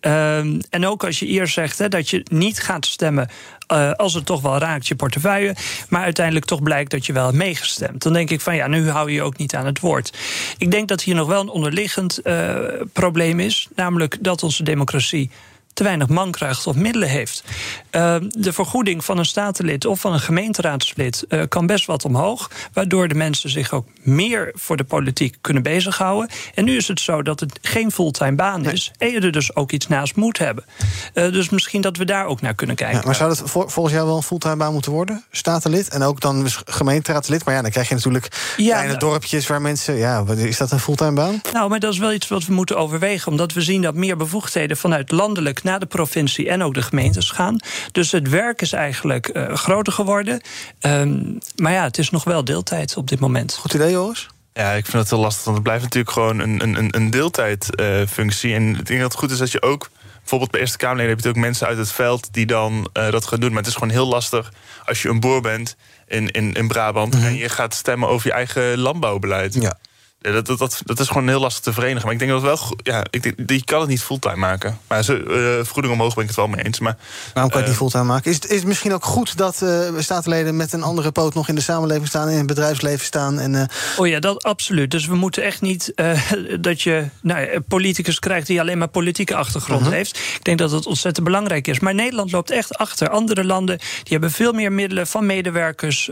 [0.69, 3.29] en ook als je eerst zegt hè, dat je niet gaat stemmen
[3.67, 5.55] eh, als het toch wel raakt je portefeuille,
[5.89, 8.03] maar uiteindelijk toch blijkt dat je wel hebt meegestemd.
[8.03, 10.17] Dan denk ik van ja, nu hou je je ook niet aan het woord.
[10.57, 12.55] Ik denk dat hier nog wel een onderliggend eh,
[12.93, 15.29] probleem is, namelijk dat onze democratie
[15.73, 17.43] te weinig mankracht of middelen heeft.
[17.91, 22.49] Uh, de vergoeding van een statenlid of van een gemeenteraadslid uh, kan best wat omhoog,
[22.73, 26.29] waardoor de mensen zich ook meer voor de politiek kunnen bezighouden.
[26.53, 29.55] En nu is het zo dat het geen fulltime baan is en je er dus
[29.55, 30.65] ook iets naast moet hebben.
[31.13, 32.99] Uh, dus misschien dat we daar ook naar kunnen kijken.
[32.99, 35.23] Ja, maar zou dat vol, volgens jou wel een fulltime baan moeten worden?
[35.31, 37.45] Statenlid en ook dan gemeenteraadslid?
[37.45, 39.95] Maar ja, dan krijg je natuurlijk ja, kleine nou, dorpjes waar mensen.
[39.95, 41.41] Ja, is dat een fulltime baan?
[41.53, 44.17] Nou, maar dat is wel iets wat we moeten overwegen, omdat we zien dat meer
[44.17, 47.59] bevoegdheden vanuit landelijk naar de provincie en ook de gemeentes gaan.
[47.91, 50.41] Dus het werk is eigenlijk uh, groter geworden.
[50.81, 53.53] Um, maar ja, het is nog wel deeltijd op dit moment.
[53.53, 54.29] Goed idee, Joris?
[54.53, 58.49] Ja, ik vind het heel lastig, want het blijft natuurlijk gewoon een, een, een deeltijdfunctie.
[58.49, 59.89] Uh, en ik denk dat het goed is dat je ook
[60.19, 63.25] bijvoorbeeld bij Eerste Kamerleden heb je ook mensen uit het veld die dan uh, dat
[63.25, 63.49] gaan doen.
[63.49, 64.53] Maar het is gewoon heel lastig
[64.85, 65.75] als je een boer bent
[66.07, 67.29] in, in, in Brabant mm -hmm.
[67.29, 69.53] en je gaat stemmen over je eigen landbouwbeleid.
[69.53, 69.77] Ja.
[70.23, 72.03] Ja, dat, dat, dat, dat, is gewoon heel lastig te verenigen.
[72.03, 72.77] Maar ik denk dat het wel.
[72.83, 74.77] Ja, ik denk, je kan het niet fulltime maken.
[74.87, 76.79] Maar ze, uh, vergoeding omhoog ben ik het wel mee eens.
[76.79, 76.97] Maar,
[77.33, 78.31] Waarom kan je het niet fulltime maken?
[78.31, 81.47] Is het, is het misschien ook goed dat uh, statenleden met een andere poot nog
[81.47, 83.39] in de samenleving staan, in het bedrijfsleven staan?
[83.39, 83.63] En, uh...
[83.97, 84.91] Oh ja, dat absoluut.
[84.91, 85.93] Dus we moeten echt niet
[86.59, 89.91] dat je nou, een politicus krijgt die alleen maar politieke achtergrond -huh.
[89.91, 90.17] heeft.
[90.17, 91.79] Ik denk dat het ontzettend belangrijk is.
[91.79, 93.09] Maar Nederland loopt echt achter.
[93.09, 96.09] Andere landen die hebben veel meer middelen van medewerkers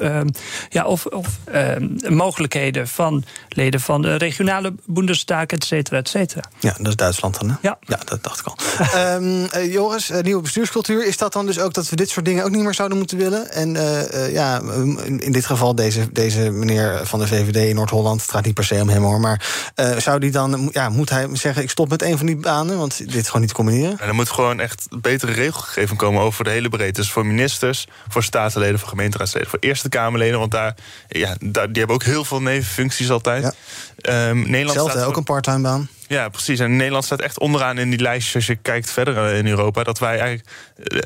[0.70, 1.28] ja, of, of
[2.10, 6.44] mogelijkheden van leden van de regionale Bundestag, et cetera, et cetera.
[6.60, 7.56] Ja, dat is Duitsland dan, hè?
[7.62, 7.78] Ja.
[7.82, 8.58] ja dat dacht ik al.
[9.16, 11.06] um, uh, Joris, uh, nieuwe bestuurscultuur.
[11.06, 13.18] Is dat dan dus ook dat we dit soort dingen ook niet meer zouden moeten
[13.18, 13.52] willen?
[13.52, 14.62] En uh, ja,
[15.06, 18.22] in dit geval deze, deze meneer van de VVD in Noord-Holland...
[18.22, 19.20] het gaat niet per se om hem, hoor.
[19.20, 19.46] Maar
[19.98, 21.64] zou die dan, ja, moet hij zeggen...
[21.64, 23.96] ik stop met een van die banen, want dit is gewoon niet te combineren?
[24.00, 27.02] Ja, er moet gewoon echt betere regelgeving komen over de hele breedte.
[27.02, 29.50] Dus voor ministers, voor statenleden, voor gemeenteraadsleden...
[29.50, 30.76] voor Eerste Kamerleden, want daar,
[31.08, 33.44] ja, daar, die hebben ook heel veel nevenfuncties altijd.
[33.44, 33.54] Ja.
[34.10, 35.90] Um, Nederland Zelfde, staat ook een parttime baan.
[36.08, 36.60] Ja, precies.
[36.60, 39.84] En Nederland staat echt onderaan in die lijstjes als je kijkt verder in Europa.
[39.84, 40.50] Dat wij eigenlijk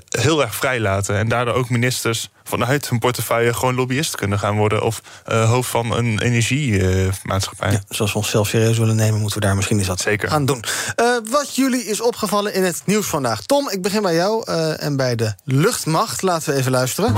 [0.09, 1.17] heel erg vrij laten.
[1.17, 4.81] En daardoor ook ministers vanuit hun portefeuille gewoon lobbyist kunnen gaan worden.
[4.81, 7.67] Of uh, hoofd van een energiemaatschappij.
[7.67, 10.29] Uh, ja, zoals we onszelf serieus willen nemen, moeten we daar misschien eens wat Zeker.
[10.29, 10.63] aan doen.
[11.01, 13.41] Uh, wat jullie is opgevallen in het nieuws vandaag.
[13.41, 16.21] Tom, ik begin bij jou en bij de luchtmacht.
[16.21, 17.15] Laten we even luisteren.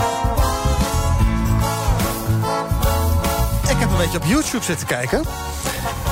[3.69, 5.23] Ik heb een beetje op YouTube zitten kijken.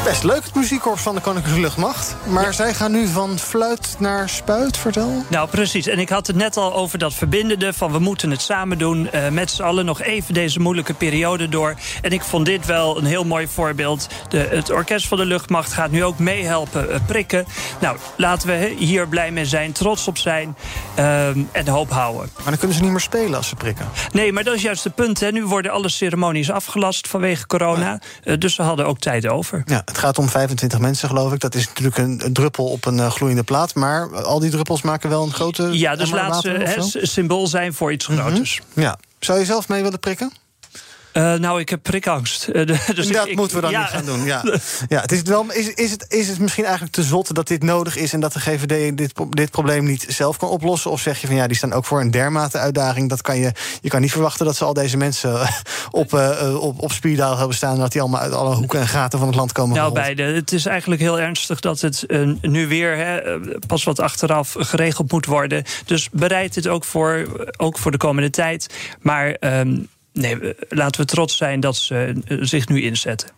[0.05, 2.15] Best leuk, het muziekkorps van de Koninklijke Luchtmacht.
[2.27, 2.51] Maar ja.
[2.51, 5.23] zij gaan nu van fluit naar spuit, vertel.
[5.29, 5.87] Nou, precies.
[5.87, 7.73] En ik had het net al over dat verbindende...
[7.73, 11.49] van we moeten het samen doen, uh, met z'n allen nog even deze moeilijke periode
[11.49, 11.75] door.
[12.01, 14.07] En ik vond dit wel een heel mooi voorbeeld.
[14.29, 17.45] De, het orkest van de luchtmacht gaat nu ook meehelpen uh, prikken.
[17.79, 20.55] Nou, laten we hier blij mee zijn, trots op zijn
[20.99, 22.29] uh, en hoop houden.
[22.35, 23.85] Maar dan kunnen ze niet meer spelen als ze prikken.
[24.11, 25.19] Nee, maar dat is juist het punt.
[25.19, 25.31] Hè.
[25.31, 27.99] Nu worden alle ceremonies afgelast vanwege corona.
[28.23, 28.35] Ja.
[28.35, 29.61] dus ze hadden ook tijd over.
[29.65, 31.39] Ja, het gaat om 25 mensen, geloof ik.
[31.39, 33.75] Dat is natuurlijk een, een druppel op een uh, gloeiende plaat.
[33.75, 35.69] Maar al die druppels maken wel een grote.
[35.71, 38.59] Ja, dus laat ze symbool zijn voor iets groters.
[38.59, 38.83] Mm -hmm.
[38.83, 38.97] Ja.
[39.19, 40.31] Zou je zelf mee willen prikken?
[41.17, 42.47] Uh, nou, ik heb prikangst.
[42.53, 43.79] Uh, dus dat ik, moeten we dan ja.
[43.79, 44.23] niet gaan doen.
[44.23, 44.43] Ja.
[44.87, 47.63] ja, het is, wel, is, is, het, is het misschien eigenlijk te zot dat dit
[47.63, 48.13] nodig is...
[48.13, 50.91] en dat de GVD dit, dit probleem niet zelf kan oplossen?
[50.91, 53.09] Of zeg je van ja, die staan ook voor een dermate uitdaging...
[53.09, 53.51] dat kan je,
[53.81, 55.39] je kan niet verwachten dat ze al deze mensen
[55.91, 57.73] op, uh, op, op speeddial hebben staan...
[57.73, 59.75] en dat die allemaal uit alle hoeken en gaten van het land komen.
[59.75, 60.23] Nou, beide.
[60.23, 62.05] Het is eigenlijk heel ernstig dat het
[62.41, 65.63] nu weer hè, pas wat achteraf geregeld moet worden.
[65.85, 67.25] Dus bereid dit ook voor,
[67.57, 68.67] ook voor de komende tijd.
[69.01, 69.37] Maar...
[69.39, 73.29] Um, nee, laten we trots zijn dat ze zich nu inzetten.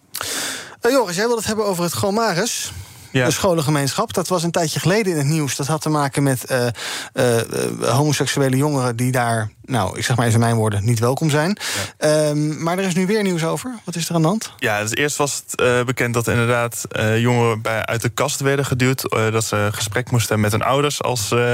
[0.81, 2.71] Uh, Joris, jij wil het hebben over het Gomaris.
[3.17, 3.25] Ja.
[3.25, 4.13] De scholengemeenschap.
[4.13, 5.55] Dat was een tijdje geleden in het nieuws.
[5.55, 6.65] Dat had te maken met uh,
[7.13, 11.57] uh, homoseksuele jongeren die daar, nou, ik zeg maar even mijn woorden, niet welkom zijn.
[11.99, 12.29] Ja.
[12.29, 13.79] Um, maar er is nu weer nieuws over.
[13.83, 14.53] Wat is er aan de hand?
[14.57, 16.85] Ja, dus eerst was het uh, bekend dat inderdaad
[17.17, 19.01] jongeren bij, uit de kast werden geduwd.
[19.31, 21.45] dat ze gesprek moesten hebben met hun ouders als ze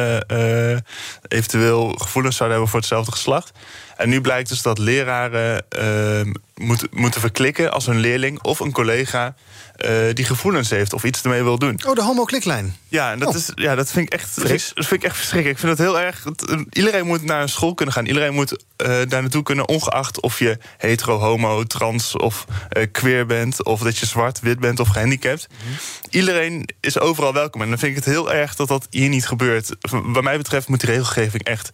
[1.27, 3.51] eventueel gevoelens zouden hebben voor hetzelfde geslacht.
[3.97, 8.71] En nu blijkt dus dat leraren uh, moet, moeten verklikken als een leerling of een
[8.71, 9.35] collega
[9.77, 11.79] uh, die gevoelens heeft of iets ermee wil doen.
[11.87, 12.75] Oh, de homo-kliklijn.
[12.87, 13.35] Ja, en dat, oh.
[13.35, 15.59] is, ja, dat vind ik echt dat vind ik echt verschrikkelijk.
[15.59, 16.25] Ik vind het heel erg.
[16.69, 18.05] Iedereen moet naar een school kunnen gaan.
[18.05, 22.45] Iedereen moet uh, daar naartoe kunnen, ongeacht of je hetero, homo, trans of
[22.77, 25.47] uh, queer bent, of dat je zwart, wit bent of gehandicapt.
[25.49, 25.77] Mm -hmm.
[26.09, 27.61] Iedereen is overal welkom.
[27.61, 29.75] En dan vind ik het heel erg dat dat hier niet gebeurt.
[29.89, 31.71] Wat mij betreft moet die regelgeving echt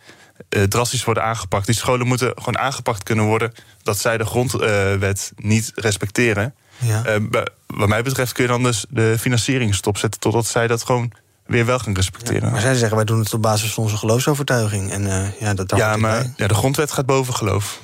[0.50, 1.66] uh, drastisch worden aangepakt.
[1.66, 6.56] Die scholen moeten gewoon aangepakt kunnen worden dat zij de grondwet uh, niet respecteren.
[6.80, 7.04] Ja.
[7.08, 11.12] Uh, wat mij betreft kun je dan dus de financiering stopzetten totdat zij dat gewoon
[11.46, 12.52] weer wel gaan respecteren.
[12.52, 14.92] Maar zij zeggen, wij doen het op basis van onze geloofsovertuiging.
[14.92, 17.82] En uh, ja, dat ja, maar ja, de grondwet gaat boven geloof.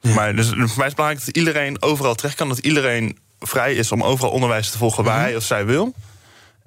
[0.00, 2.48] Maar dus, voor mij is het belangrijk dat iedereen overal terecht kan.
[2.48, 5.24] Dat iedereen vrij is om overal onderwijs te volgen waar mhm.
[5.24, 5.94] hij of zij wil.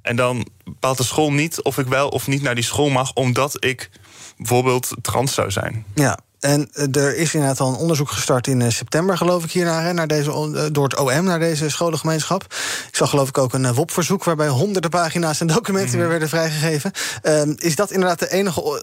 [0.02, 3.14] En dan bepaalt de school niet of ik wel of niet naar die school mag...
[3.14, 3.90] omdat ik
[4.38, 5.86] bijvoorbeeld trans zou zijn.
[5.96, 9.52] Ja, en eh, er is inderdaad al een onderzoek gestart in eh, september, geloof ik,
[9.52, 12.44] hiernaar, naar deze, eh, door het OM naar deze scholengemeenschap.
[12.88, 16.00] Ik zag geloof ik ook een WOP-verzoek waarbij honderden pagina's en documenten mhm.
[16.00, 16.92] weer werden vrijgegeven.
[17.22, 18.82] Ehm, is dat inderdaad de enige.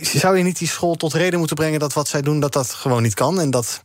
[0.00, 2.70] Zou je niet die school tot reden moeten brengen dat wat zij doen, dat dat
[2.70, 3.40] gewoon niet kan?
[3.40, 3.80] En dat,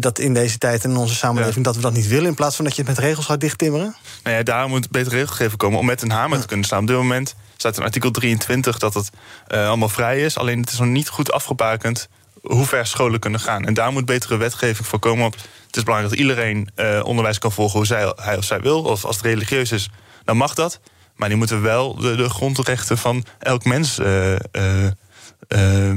[0.00, 2.56] dat in deze tijd en in onze samenleving dat we dat niet willen, in plaats
[2.56, 3.94] van dat je het met regels gaat dichttimmeren?
[4.22, 6.80] Nou ja, daar moet beter regelgeving komen om met een hamer te kunnen staan.
[6.80, 7.34] Op dit moment
[7.64, 9.10] staat in artikel 23 dat het
[9.48, 10.38] uh, allemaal vrij is.
[10.38, 12.08] Alleen het is nog niet goed afgebakend
[12.42, 13.64] hoe ver scholen kunnen gaan.
[13.64, 15.20] En daar moet betere wetgeving voor komen.
[15.20, 15.34] Want
[15.66, 18.82] het is belangrijk dat iedereen uh, onderwijs kan volgen hoe zij, hij of zij wil.
[18.82, 19.90] Of als het religieus is,
[20.24, 20.80] dan mag dat.
[21.16, 24.36] Maar die moeten wel de, de grondrechten van elk mens uh,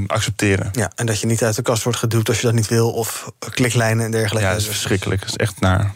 [0.06, 0.68] accepteren.
[0.72, 2.90] Ja, en dat je niet uit de kast wordt geduwd als je dat niet wil.
[2.90, 4.46] Of kliklijnen en dergelijke.
[4.46, 5.20] Ja, dat is verschrikkelijk.
[5.20, 5.94] Dat is echt naar.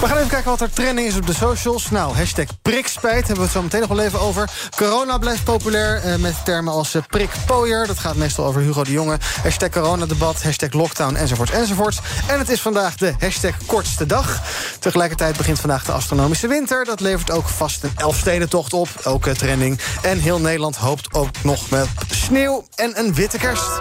[0.00, 1.90] We gaan even kijken wat er trending is op de socials.
[1.90, 4.50] Nou, hashtag prikspijt hebben we het zo meteen nog wel even over.
[4.76, 7.86] Corona blijft populair eh, met termen als uh, prikpooier.
[7.86, 9.18] Dat gaat meestal over Hugo de Jonge.
[9.42, 11.98] Hashtag coronadebat, hashtag lockdown, enzovoort, enzovoort.
[12.26, 14.42] En het is vandaag de hashtag kortste dag.
[14.78, 16.84] Tegelijkertijd begint vandaag de astronomische winter.
[16.84, 19.80] Dat levert ook vast een Elfstedentocht op, ook uh, trending.
[20.02, 23.80] En heel Nederland hoopt ook nog met sneeuw en een witte kerst.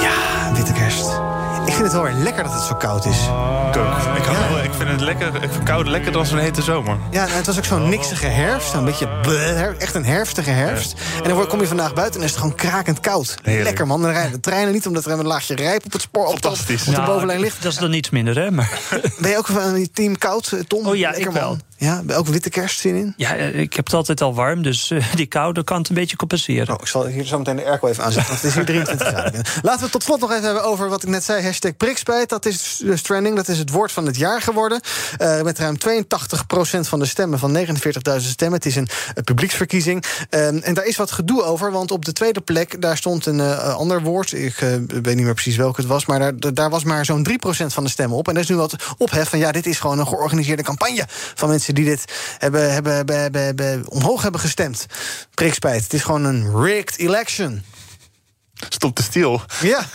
[0.00, 1.27] Ja, witte kerst.
[1.68, 3.20] Ik vind het wel weer lekker dat het zo koud is.
[3.68, 4.16] Ik ook.
[4.16, 6.96] Ik, wel, ik vind het lekker, ik vind koud lekker dan zo'n hete zomer.
[7.10, 8.74] Ja, nou, het was ook zo'n niksige herfst.
[8.74, 9.08] Een beetje
[9.78, 10.94] echt een herfstige herfst.
[11.22, 13.34] En dan kom je vandaag buiten en is het gewoon krakend koud.
[13.42, 14.02] Lekker man.
[14.02, 16.42] Dan rijden de treinen niet omdat er een laagje rijp op het spoor op, op
[16.42, 17.62] de nou, bovenlijn ligt.
[17.62, 18.50] Dat is dan niets minder, hè?
[18.50, 18.78] Maar...
[19.18, 20.86] Ben je ook van die team koud, eh, Tom?
[20.86, 21.58] Oh ja, ik wel.
[21.80, 23.14] Ja, ook witte kerstzin in?
[23.16, 25.94] Ja, eh, ik heb het altijd al warm, dus uh, die koude kan het een
[25.94, 26.74] beetje compenseren.
[26.74, 29.08] Oh, ik zal hier zo meteen de airco even aanzetten, want het is hier 23
[29.14, 29.44] graden.
[29.62, 31.42] Laten we tot slot nog even hebben over wat ik net zei.
[31.42, 33.36] Hashtag prikspijt, dat is dus trending.
[33.36, 34.80] Dat is het woord van het jaar geworden.
[35.18, 37.66] Uh, met ruim 82% van de stemmen van 49.000
[38.16, 38.56] stemmen.
[38.56, 38.88] Het is een
[39.24, 40.04] publieksverkiezing.
[40.30, 42.80] Uh, en daar is wat gedoe over, want op de tweede plek...
[42.80, 44.32] daar stond een ander woord.
[44.32, 44.56] Ik
[44.88, 46.06] weet niet meer precies welk het was...
[46.06, 47.32] maar daar, daar was maar zo'n 3%
[47.66, 48.28] van de stemmen op.
[48.28, 49.38] En er is nu wat ophef van...
[49.38, 51.04] ja, dit is gewoon een georganiseerde campagne
[51.34, 52.04] van mensen die dit
[52.38, 54.86] hebben, hebben, hebben, hebben, omhoog hebben gestemd.
[55.34, 55.82] Prikspijt.
[55.82, 57.62] Het is gewoon een rigged election.
[58.68, 59.42] Stop de stiel.
[59.60, 59.86] Ja.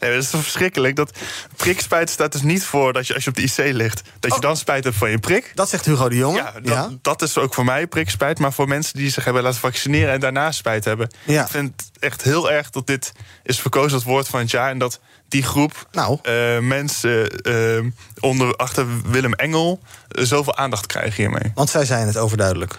[0.00, 0.96] Nee, dat is toch verschrikkelijk.
[0.96, 1.18] Dat
[1.56, 4.02] prikspijt staat dus niet voor dat je als je op de IC ligt...
[4.20, 4.42] dat je oh.
[4.42, 5.52] dan spijt hebt van je prik.
[5.54, 6.38] Dat zegt Hugo de Jonge.
[6.38, 8.38] Ja, dat, dat is ook voor mij prikspijt.
[8.38, 10.12] Maar voor mensen die zich hebben laten vaccineren...
[10.12, 11.10] en daarna spijt hebben.
[11.24, 11.42] Ja.
[11.42, 13.12] Ik vind het echt heel erg dat dit
[13.42, 14.70] is verkozen als woord van het jaar...
[14.70, 16.18] en dat die groep nou.
[16.22, 21.52] Uh, mensen uh, onder, achter Willem Engel uh, zoveel aandacht krijgen hiermee.
[21.54, 22.78] Want zij zijn het overduidelijk.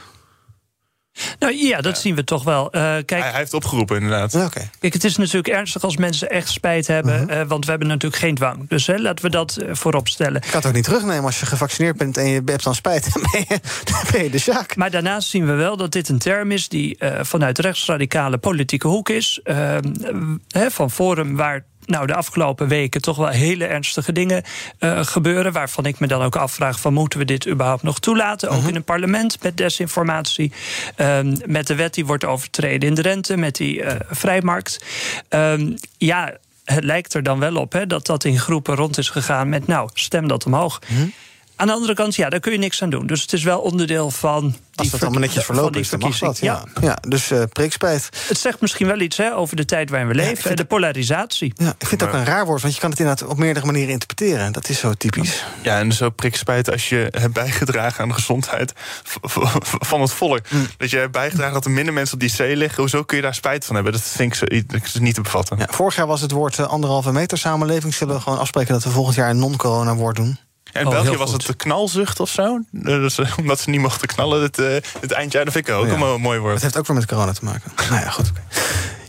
[1.39, 2.65] Nou ja, dat zien we toch wel.
[2.65, 4.31] Uh, kijk, hij, hij, heeft opgeroepen, inderdaad.
[4.31, 4.49] Ja,
[4.79, 7.29] Kijk, het is natuurlijk ernstig als mensen echt spijt hebben.
[7.29, 8.69] uh want we hebben natuurlijk geen dwang.
[8.69, 10.35] Dus hè, laten we dat uh, voorop stellen.
[10.35, 13.13] Ik kan het ook niet terugnemen als je gevaccineerd bent en je hebt dan spijt.
[13.13, 14.75] Dan ben je, dan ben je de zaak.
[14.75, 19.09] Maar daarnaast zien we wel dat dit een term is die vanuit rechtsradicale politieke hoek
[19.09, 19.39] is.
[19.43, 20.37] Ehm,
[20.69, 24.43] van Forum, waar nou, de afgelopen weken toch wel hele ernstige dingen
[24.79, 25.51] uh, gebeuren.
[25.51, 28.49] Waarvan ik me dan ook afvraag: van moeten we dit überhaupt nog toelaten?
[28.49, 28.67] Ook mhm.
[28.67, 30.51] in een parlement met desinformatie.
[30.97, 34.85] Uh, met de wet die wordt overtreden in de rente, met die uh, vrijmarkt.
[35.29, 39.09] Ehm, ja, het lijkt er dan wel op hè, dat dat in groepen rond is
[39.09, 40.81] gegaan met: nou, stem dat omhoog.
[40.87, 41.13] Mm
[41.55, 43.07] aan de andere kant, ja, daar kun je niks aan doen.
[43.07, 44.55] Dus het is wel onderdeel van.
[44.75, 46.39] Als dat allemaal netjes verlopen is, dan mag dat.
[46.39, 46.97] Ja, ja.
[47.07, 48.09] dus uh, prikspijt.
[48.27, 50.49] Het zegt misschien wel iets hè, over de tijd waarin we leven.
[50.49, 51.53] Ja, de polarisatie.
[51.55, 53.65] Ja, ik vind het ook een raar woord, want je kan het inderdaad op meerdere
[53.65, 54.51] manieren interpreteren.
[54.51, 55.43] Dat is zo typisch.
[55.61, 58.73] Ja, en zo prikspijt als je hebt bijgedragen aan de gezondheid
[59.91, 60.49] van het volk.
[60.49, 60.67] Mm.
[60.77, 62.81] Dat je hebt bijgedragen dat er minder mensen op die zee liggen.
[62.81, 63.93] Hoezo kun je daar spijt van hebben?
[63.93, 65.57] Dat vind ik zo, niet te bevatten.
[65.57, 67.93] Ja, vorig jaar was het woord uh, anderhalve meter samenleving.
[67.93, 70.37] Zullen we gewoon afspreken dat we volgend jaar een non-corona woord doen?
[70.73, 72.59] In oh, België was het de knalzucht of zo.
[73.03, 75.43] Dus, eh, omdat ze niet mochten knallen dit, uh, dit eindjaar.
[75.43, 76.53] Dat vind ik ook een mooi woord.
[76.53, 77.71] Het heeft ook weer met corona te maken.
[77.89, 78.31] nou ja, goed.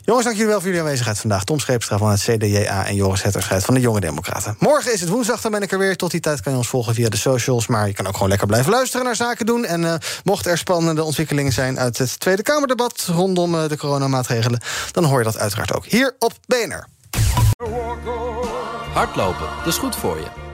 [0.05, 1.45] Jongens, dank jullie wel voor jullie aanwezigheid vandaag.
[1.45, 4.57] Tom Scheepstra van het CDJA en Joris Hetterscheid van de Jonge Democraten.
[4.59, 5.97] Morgen is het woensdag, dan ben ik er weer.
[5.97, 7.67] Tot die tijd kan je ons volgen via de socials.
[7.67, 9.65] Maar je kan ook gewoon lekker blijven luisteren naar zaken doen.
[9.65, 9.95] En uh,
[10.25, 13.09] mocht er spannende ontwikkelingen zijn uit het Tweede Kamerdebat...
[13.12, 14.61] rondom uh, de coronamaatregelen,
[14.91, 16.87] dan hoor je dat uiteraard ook hier op BNR.
[18.93, 20.54] Hardlopen, dat is goed voor je.